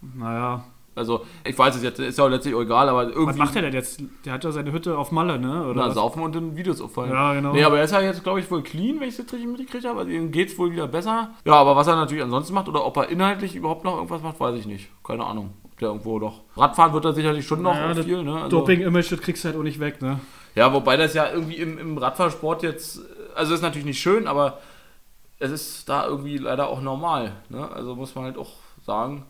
[0.00, 0.62] Naja.
[0.94, 3.28] Also, ich weiß es jetzt, ist ja auch letztlich auch egal, aber irgendwie.
[3.28, 4.02] Was macht er denn jetzt?
[4.26, 5.64] Der hat ja seine Hütte auf Malle, ne?
[5.64, 5.94] Oder Na, was?
[5.94, 7.12] saufen und in Videos auffallen.
[7.12, 7.52] Ja, genau.
[7.52, 9.48] Nee, aber er ist ja jetzt, glaube ich, wohl clean, wenn ich es jetzt richtig
[9.48, 10.00] mitgekriegt habe.
[10.00, 11.30] Also ihm geht es wohl wieder besser.
[11.46, 14.38] Ja, aber was er natürlich ansonsten macht oder ob er inhaltlich überhaupt noch irgendwas macht,
[14.38, 14.88] weiß ich nicht.
[15.02, 15.54] Keine Ahnung.
[15.64, 16.40] Ob der irgendwo doch.
[16.56, 18.34] Radfahren wird er sicherlich schon noch Naja, viel, ne?
[18.42, 20.20] Also, Doping-Image, das kriegst du halt auch nicht weg, ne?
[20.54, 23.00] Ja, wobei das ja irgendwie im, im Radfahrsport jetzt.
[23.34, 24.58] Also ist natürlich nicht schön, aber
[25.38, 27.32] es ist da irgendwie leider auch normal.
[27.48, 27.68] Ne?
[27.72, 28.50] Also muss man halt auch
[28.84, 29.24] sagen.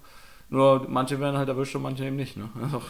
[0.52, 2.36] Nur manche werden halt erwischt und manche eben nicht.
[2.36, 2.48] Ne?
[2.62, 2.82] Also,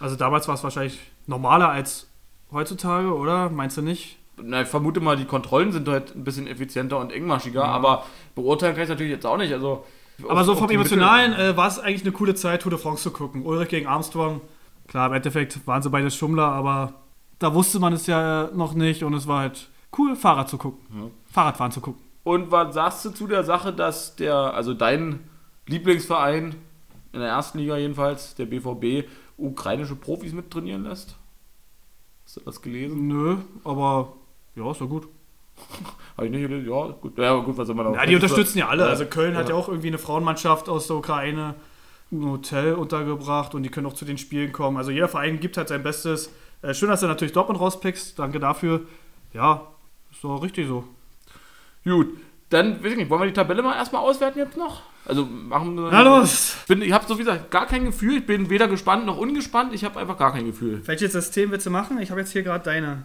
[0.00, 2.08] Also damals war es wahrscheinlich normaler als
[2.52, 3.50] heutzutage, oder?
[3.50, 4.18] Meinst du nicht?
[4.36, 8.74] Na, ich vermute mal, die Kontrollen sind halt ein bisschen effizienter und engmaschiger, aber beurteilen
[8.74, 9.52] kann ich natürlich jetzt auch nicht.
[9.52, 9.84] Also,
[10.28, 13.12] Aber so vom Emotionalen äh, war es eigentlich eine coole Zeit, Tour de France zu
[13.12, 13.44] gucken.
[13.46, 14.40] Ulrich gegen Armstrong.
[14.88, 16.94] Klar, im Endeffekt waren sie beide Schummler, aber
[17.38, 21.12] da wusste man es ja noch nicht und es war halt cool, Fahrrad zu gucken.
[21.30, 22.02] Fahrradfahren zu gucken.
[22.24, 25.20] Und was sagst du zu der Sache, dass der, also dein
[25.66, 26.54] Lieblingsverein
[27.12, 31.16] in der ersten Liga jedenfalls, der BVB, ukrainische Profis mit trainieren lässt?
[32.24, 33.06] Hast du das gelesen?
[33.06, 34.12] Nö, aber
[34.54, 35.08] ja, ist doch gut.
[36.16, 36.68] Habe ich nicht gelesen?
[36.70, 37.16] Ja, gut.
[37.18, 38.84] Ja, gut, was soll man da Ja, die unterstützen ja alle.
[38.84, 38.88] Ja.
[38.90, 39.54] Also Köln hat Ja.
[39.54, 41.54] ja auch irgendwie eine Frauenmannschaft aus der Ukraine
[42.10, 44.76] ein Hotel untergebracht und die können auch zu den Spielen kommen.
[44.76, 46.32] Also jeder Verein gibt halt sein Bestes.
[46.62, 48.18] Äh, schön, dass du natürlich Dortmund rauspickst.
[48.18, 48.82] Danke dafür.
[49.32, 49.66] Ja,
[50.10, 50.84] ist doch richtig so.
[51.84, 52.08] Gut.
[52.50, 54.82] Dann, weiß ich nicht, wollen wir die Tabelle mal erstmal auswerten jetzt noch?
[55.04, 55.90] Also machen wir.
[55.90, 56.56] Na los!
[56.66, 58.18] Bin, ich habe so wie gesagt gar kein Gefühl.
[58.18, 59.74] Ich bin weder gespannt noch ungespannt.
[59.74, 60.80] Ich habe einfach gar kein Gefühl.
[60.86, 62.00] Welches System willst du machen?
[62.00, 63.04] Ich habe jetzt hier gerade deine.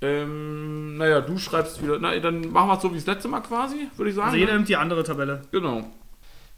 [0.00, 1.98] Ähm, naja, du schreibst wieder.
[1.98, 4.28] Na, dann machen wir es so wie das letzte Mal quasi, würde ich sagen.
[4.28, 5.42] Also jeder nimmt die andere Tabelle.
[5.50, 5.84] Genau.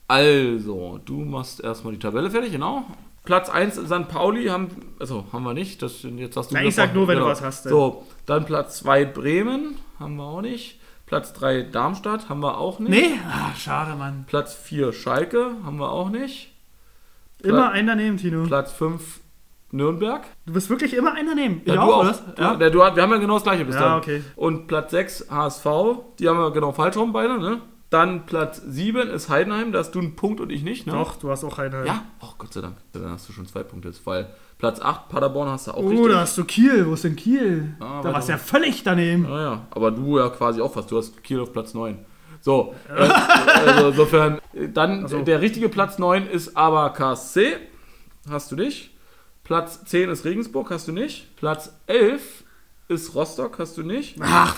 [0.09, 2.87] Also, du machst erstmal die Tabelle fertig, genau.
[3.25, 4.09] Platz 1 St.
[4.09, 4.69] Pauli haben,
[5.01, 7.43] also haben wir nicht, das jetzt hast du Nein, ich sag nur, wenn du was
[7.43, 7.71] hast, denn.
[7.71, 10.79] So, dann Platz 2 Bremen, haben wir auch nicht.
[11.07, 12.90] Platz 3 Darmstadt, haben wir auch nicht.
[12.90, 13.19] Nee?
[13.29, 14.25] Ah, schade, Mann.
[14.27, 16.52] Platz 4 Schalke, haben wir auch nicht.
[17.42, 18.44] Immer einen daneben, Tino.
[18.44, 19.21] Platz 5
[19.71, 20.23] Nürnberg.
[20.46, 21.61] Du bist wirklich immer einen daneben.
[21.65, 22.00] Ja, Ich du auch.
[22.00, 22.13] oder?
[22.35, 22.54] Du, Ja.
[22.57, 23.98] der, du, wir haben ja genau das gleiche bis Ja, dann.
[23.98, 24.23] okay.
[24.35, 25.67] Und Platz 6 HSV,
[26.19, 27.61] die haben wir genau falsch rum beide, ne?
[27.90, 30.92] Dann Platz 7 ist Heidenheim, da hast du einen Punkt und ich nicht, ne?
[30.92, 31.87] Doch, du hast auch eine.
[31.87, 32.77] Ja, oh Gott sei Dank.
[32.92, 34.29] Dann hast du schon zwei Punkte jetzt, weil
[34.59, 36.09] Platz 8 Paderborn hast du auch Oh, richtig.
[36.13, 36.87] da hast du Kiel.
[36.87, 37.75] Wo ist denn Kiel?
[37.79, 39.25] Ah, da warst du ja völlig daneben.
[39.29, 40.90] Ja, ja, aber du ja quasi auch fast.
[40.90, 41.98] Du hast Kiel auf Platz 9.
[42.40, 44.40] So, äh, also insofern,
[44.73, 45.23] dann Ach so.
[45.23, 47.57] der richtige Platz 9 ist aber KSC,
[48.31, 48.90] hast du nicht.
[49.44, 51.35] Platz 10 ist Regensburg, hast du nicht.
[51.37, 52.44] Platz 11
[52.88, 54.17] ist Rostock, hast du nicht.
[54.21, 54.57] Ach,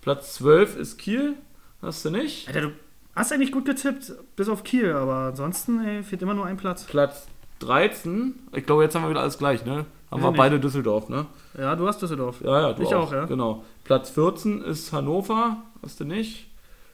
[0.00, 1.34] Platz 12 ist Kiel,
[1.82, 2.46] hast du nicht.
[2.48, 2.72] Alter, du
[3.14, 6.84] hast eigentlich gut getippt, bis auf Kiel, aber ansonsten ey, fehlt immer nur ein Platz.
[6.84, 7.26] Platz
[7.60, 9.86] 13, ich glaube, jetzt haben wir wieder alles gleich, ne?
[10.10, 10.38] Haben Ja, wir nicht.
[10.38, 11.26] beide Düsseldorf, ne?
[11.58, 12.40] Ja, du hast Düsseldorf.
[12.42, 13.24] Ja, ja, du Ich auch, ja.
[13.26, 13.64] Genau.
[13.84, 16.48] Platz 14 ist Hannover, hast du nicht.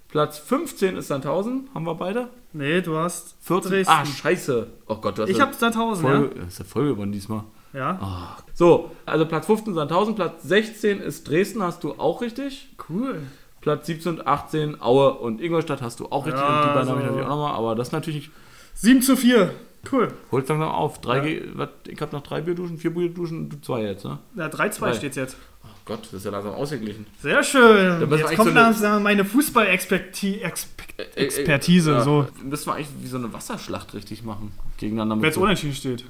[0.09, 2.29] Platz 15 ist Sandhausen, haben wir beide.
[2.53, 3.71] Nee, du hast 14.
[3.71, 3.93] Dresden.
[3.93, 4.67] Ah, scheiße.
[4.89, 7.45] Oh Gott, du hast ich ja hab Sandhausen, voll, das ist ja voll gewonnen diesmal.
[7.73, 7.93] ja?
[8.01, 8.37] Ja.
[8.55, 12.69] So, also Platz 15 Sandhausen, Platz 16 ist Dresden, hast du auch richtig.
[12.89, 13.21] Cool.
[13.61, 16.43] Platz 17 und 18 Aue und Ingolstadt hast du auch richtig.
[16.43, 17.11] Ja, und die beiden habe ich so.
[17.13, 18.31] natürlich auch nochmal, aber das ist natürlich,
[18.75, 19.53] 7 zu 4.
[19.91, 20.09] Cool.
[20.31, 21.01] holt langsam auf.
[21.01, 21.41] Drei, Ja.
[21.55, 24.19] Was, ich habe noch drei Bierduschen, vier Bierduschen, du zwei jetzt, ne?
[24.37, 24.95] Ja, 3-2 Drei.
[24.95, 25.37] steht's jetzt.
[25.65, 27.07] Oh Gott, das ist ja langsam ausgeglichen.
[27.21, 28.01] Sehr schön.
[28.11, 31.93] Jetzt kommt so eine- langsam meine Fußball-Expertise.
[31.93, 32.27] Ja, so.
[32.43, 34.53] Müssen wir eigentlich wie so eine Wasserschlacht richtig machen.
[34.79, 36.05] Gegeneinander Wenn mit es so, unentschieden steht.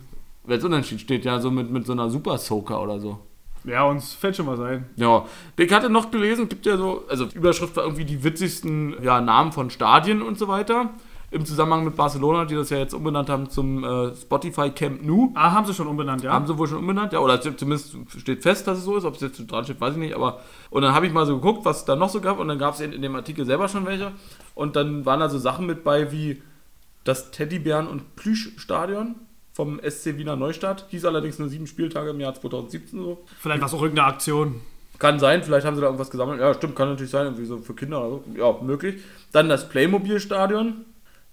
[0.44, 3.18] Wenn's unentschieden steht, ja, so mit, mit so einer Super Soaker oder so.
[3.64, 4.86] Ja, uns fällt schon was ein.
[4.96, 5.26] Ja,
[5.58, 9.20] ich hatte noch gelesen, gibt ja so, also die Überschrift war irgendwie die witzigsten ja,
[9.20, 10.90] Namen von Stadien und so weiter.
[11.32, 15.30] Im Zusammenhang mit Barcelona, die das ja jetzt umbenannt haben zum äh, Spotify Camp Nou.
[15.34, 16.32] Ah, haben sie schon umbenannt, ja?
[16.32, 19.04] Haben sie wohl schon umbenannt, ja, oder zumindest steht fest, dass es so ist.
[19.04, 20.14] Ob es jetzt dran steht, weiß ich nicht.
[20.14, 22.48] Aber und dann habe ich mal so geguckt, was es da noch so gab, und
[22.48, 24.10] dann gab es in, in dem Artikel selber schon welche.
[24.56, 26.42] Und dann waren da so Sachen mit bei wie
[27.04, 29.14] das Teddybären- und Plüschstadion
[29.52, 30.86] vom SC Wiener Neustadt.
[30.90, 33.24] Hieß allerdings nur sieben Spieltage im Jahr 2017 so.
[33.38, 34.62] Vielleicht war es auch irgendeine Aktion.
[34.98, 36.40] Kann sein, vielleicht haben sie da irgendwas gesammelt.
[36.40, 38.24] Ja, stimmt, kann natürlich sein, irgendwie so für Kinder oder so.
[38.36, 39.02] Ja, möglich.
[39.32, 40.84] Dann das Playmobil-Stadion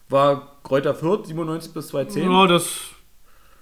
[0.10, 2.32] war Kräuter Fürth, 97 bis 2010.
[2.32, 2.66] Ja, das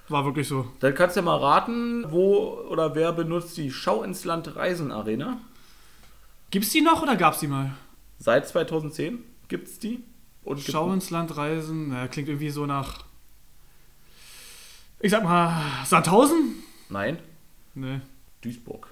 [0.10, 0.68] war wirklich so.
[0.80, 4.92] Dann kannst du ja mal raten, wo oder wer benutzt die Schau ins Land Reisen
[4.92, 5.38] Arena.
[6.52, 7.72] Gibt's die noch oder gab's die mal?
[8.20, 10.04] Seit 2010 gibt es die.
[10.44, 11.92] Und Schau ins Land reisen.
[11.92, 13.04] Ja, klingt irgendwie so nach.
[15.00, 16.56] Ich sag mal, Sandhausen?
[16.90, 17.18] Nein,
[17.74, 18.00] Nee.
[18.42, 18.88] Duisburg.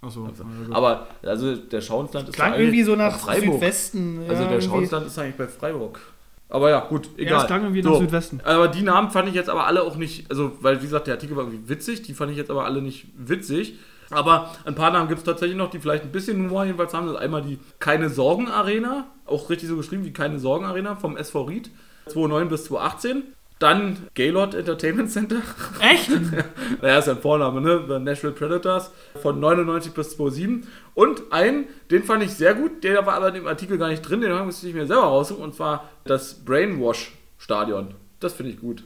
[0.00, 0.26] Achso.
[0.26, 3.54] Also, ja, aber also der Schau ins Land ist klang irgendwie so nach Freiburg.
[3.54, 4.20] Südwesten.
[4.28, 4.94] Also ja, der Schau ins irgendwie.
[4.94, 6.00] Land ist eigentlich bei Freiburg.
[6.48, 7.32] Aber ja, gut, egal.
[7.32, 8.00] Ja, es klang irgendwie nach So.
[8.00, 8.40] Südwesten.
[8.44, 11.14] Aber die Namen fand ich jetzt aber alle auch nicht, also weil wie gesagt, der
[11.14, 13.78] Artikel war irgendwie witzig, die fand ich jetzt aber alle nicht witzig.
[14.10, 17.06] Aber ein paar Namen gibt es tatsächlich noch, die vielleicht ein bisschen Humor jedenfalls haben.
[17.06, 20.96] Das ist einmal die Keine Sorgen Arena, auch richtig so geschrieben wie Keine Sorgen Arena
[20.96, 21.70] vom SV Ried,
[22.06, 23.22] 2009 bis 2018.
[23.58, 25.42] Dann Gaylord Entertainment Center.
[25.80, 26.10] Echt?
[26.82, 27.84] naja, ist ja ein Vorname, ne?
[27.88, 30.66] The Nashville Predators von 99 bis 2007.
[30.94, 34.02] Und einen, den fand ich sehr gut, der war aber in dem Artikel gar nicht
[34.02, 37.94] drin, den musste ich mir selber raussuchen, und zwar das Brainwash Stadion.
[38.20, 38.84] Das finde ich gut.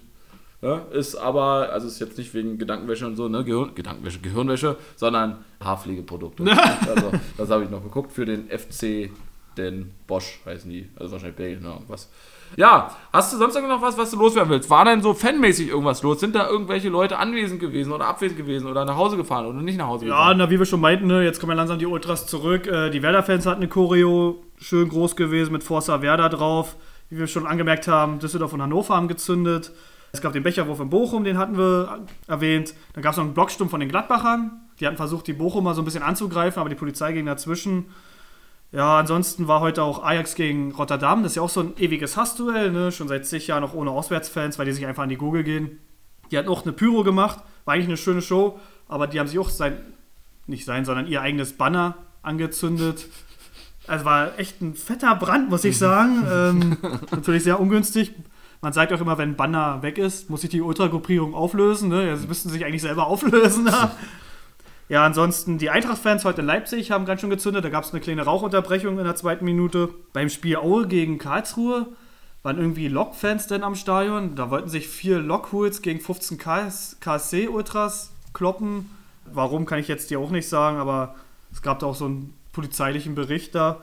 [0.63, 3.43] Ja, ist aber, also ist jetzt nicht wegen Gedankenwäsche und so, ne?
[3.43, 6.45] Gehirn, Gedankenwäsche, Gehirnwäsche, sondern Haarpflegeprodukte.
[6.89, 9.11] also, das habe ich noch geguckt für den FC,
[9.57, 10.89] den Bosch heißen die.
[10.95, 12.09] Also wahrscheinlich Belgien oder irgendwas.
[12.57, 14.69] Ja, hast du sonst noch was, was du loswerden willst?
[14.71, 16.21] War denn so fanmäßig irgendwas los?
[16.21, 19.79] Sind da irgendwelche Leute anwesend gewesen oder abwesend gewesen oder nach Hause gefahren oder nicht
[19.79, 20.39] nach Hause Ja, gefahren?
[20.39, 22.67] na, wie wir schon meinten, ne, jetzt kommen ja langsam die Ultras zurück.
[22.67, 26.77] Äh, die Werder-Fans hatten eine Choreo, schön groß gewesen mit Forza Werder drauf.
[27.11, 29.73] Wie wir schon angemerkt haben, Düsseldorf und Hannover haben gezündet.
[30.13, 32.75] Es gab den Becherwurf in Bochum, den hatten wir erwähnt.
[32.93, 34.51] Dann gab es noch einen Blocksturm von den Gladbachern.
[34.79, 37.87] Die hatten versucht, die Bochumer so ein bisschen anzugreifen, aber die Polizei ging dazwischen.
[38.73, 41.23] Ja, ansonsten war heute auch Ajax gegen Rotterdam.
[41.23, 42.91] Das ist ja auch so ein ewiges Hassduell, ne?
[42.91, 45.79] schon seit zig Jahren auch ohne Auswärtsfans, weil die sich einfach an die Gurgel gehen.
[46.31, 48.59] Die hatten auch eine Pyro gemacht, war eigentlich eine schöne Show,
[48.89, 49.77] aber die haben sich auch sein,
[50.47, 53.09] nicht sein, sondern ihr eigenes Banner angezündet.
[53.87, 56.27] Also war echt ein fetter Brand, muss ich sagen.
[56.33, 56.77] ähm,
[57.11, 58.13] natürlich sehr ungünstig.
[58.63, 61.91] Man sagt auch immer, wenn ein Banner weg ist, muss sich die Ultragruppierung auflösen.
[61.91, 62.07] Ne?
[62.09, 63.69] Ja, sie müssten sich eigentlich selber auflösen.
[64.89, 67.65] Ja, ansonsten die Eintracht-Fans heute in Leipzig haben ganz schön gezündet.
[67.65, 69.89] Da gab es eine kleine Rauchunterbrechung in der zweiten Minute.
[70.13, 71.89] Beim Spiel Aue gegen Karlsruhe
[72.43, 74.35] waren irgendwie Lok-Fans denn am Stadion.
[74.35, 78.91] Da wollten sich vier Lokhools gegen 15 KS KSC-Ultras kloppen.
[79.27, 81.15] Warum, kann ich jetzt dir auch nicht sagen, aber
[81.53, 83.81] es gab da auch so einen polizeilichen Bericht da.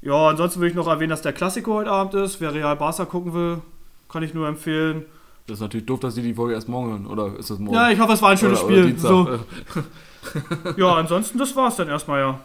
[0.00, 2.40] Ja, ansonsten würde ich noch erwähnen, dass der Klassiker heute Abend ist.
[2.40, 3.62] Wer Real Barca gucken will,
[4.08, 5.06] kann ich nur empfehlen.
[5.46, 7.06] Das ist natürlich doof, dass die die Folge erst morgen hören.
[7.06, 7.74] Oder ist das morgen?
[7.76, 8.92] Ja, ich hoffe, es war ein schönes Oder- oder Spiel.
[8.92, 9.10] Dienstag.
[9.74, 9.82] so.
[10.78, 12.40] Ja, ansonsten, das war's dann erstmal, ja.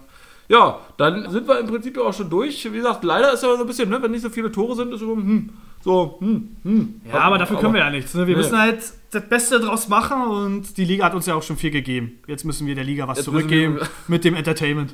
[0.50, 2.66] Ja, dann sind wir im Prinzip ja auch schon durch.
[2.66, 4.92] Wie gesagt, leider ist ja so ein bisschen, ne, wenn nicht so viele Tore sind,
[4.94, 5.50] ist so, hm,
[5.82, 7.02] so, hm, hm.
[7.08, 8.14] Ja, aber dafür können wir ja nichts.
[8.16, 8.28] Ne?
[8.28, 8.42] Wir Nee.
[8.42, 8.80] müssen halt
[9.12, 12.20] das Beste draus machen und die Liga hat uns ja auch schon viel gegeben.
[12.28, 14.94] Jetzt müssen wir der Liga was Jetzt zurückgeben wir- mit dem Entertainment.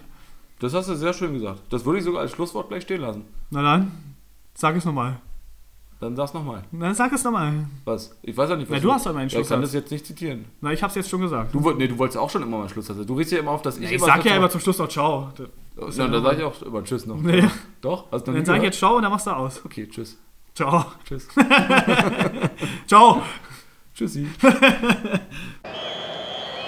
[0.59, 1.61] Das hast du sehr schön gesagt.
[1.71, 3.23] Das würde ich sogar als Schlusswort gleich stehen lassen.
[3.49, 3.91] Na dann,
[4.53, 5.17] sag es nochmal.
[6.01, 6.63] Dann sag's nochmal.
[6.71, 7.53] Na, sag es nochmal.
[7.85, 8.15] Was?
[8.21, 9.61] Ich weiß ja nicht, was Na, du hast doch meinen ja, Ich kann Schlusssatz.
[9.61, 10.45] das jetzt nicht zitieren.
[10.61, 11.53] Na, ich hab's jetzt schon gesagt.
[11.55, 12.89] Du, woll- nee, du wolltest ja auch schon immer meinen Schluss.
[12.89, 14.77] Also, du redest ja immer auf, dass ich ich sag ja sag- immer zum Schluss
[14.77, 15.29] noch Ciao.
[15.77, 17.15] Ja, da sage ich auch immer Tschüss noch.
[17.17, 17.43] Nee.
[17.81, 18.11] Doch?
[18.11, 18.63] Hast du noch Dann sag ich gehört?
[18.63, 19.61] jetzt Ciao und dann machst du aus.
[19.65, 20.17] Okay, tschüss.
[20.53, 20.85] Ciao.
[21.07, 21.27] Tschüss.
[22.87, 23.21] Ciao.
[23.93, 24.27] Tschüssi.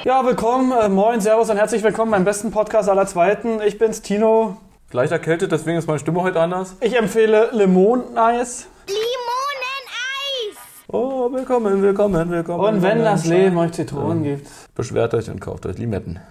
[0.06, 3.60] Ja, willkommen, äh, moin, servus und herzlich willkommen beim besten Podcast aller Zweiten.
[3.66, 4.58] Ich bin's, Tino.
[4.94, 6.78] Leicht erkältet, deswegen ist meine Stimme heute anders.
[6.80, 7.58] Ich empfehle Limon-Eis.
[7.58, 8.68] Limoneneis!
[10.90, 12.64] Oh, willkommen, willkommen, willkommen.
[12.76, 14.48] Und wenn das Leben euch Zitronen gibt.
[14.74, 16.22] Beschwert euch und kauft euch Limetten.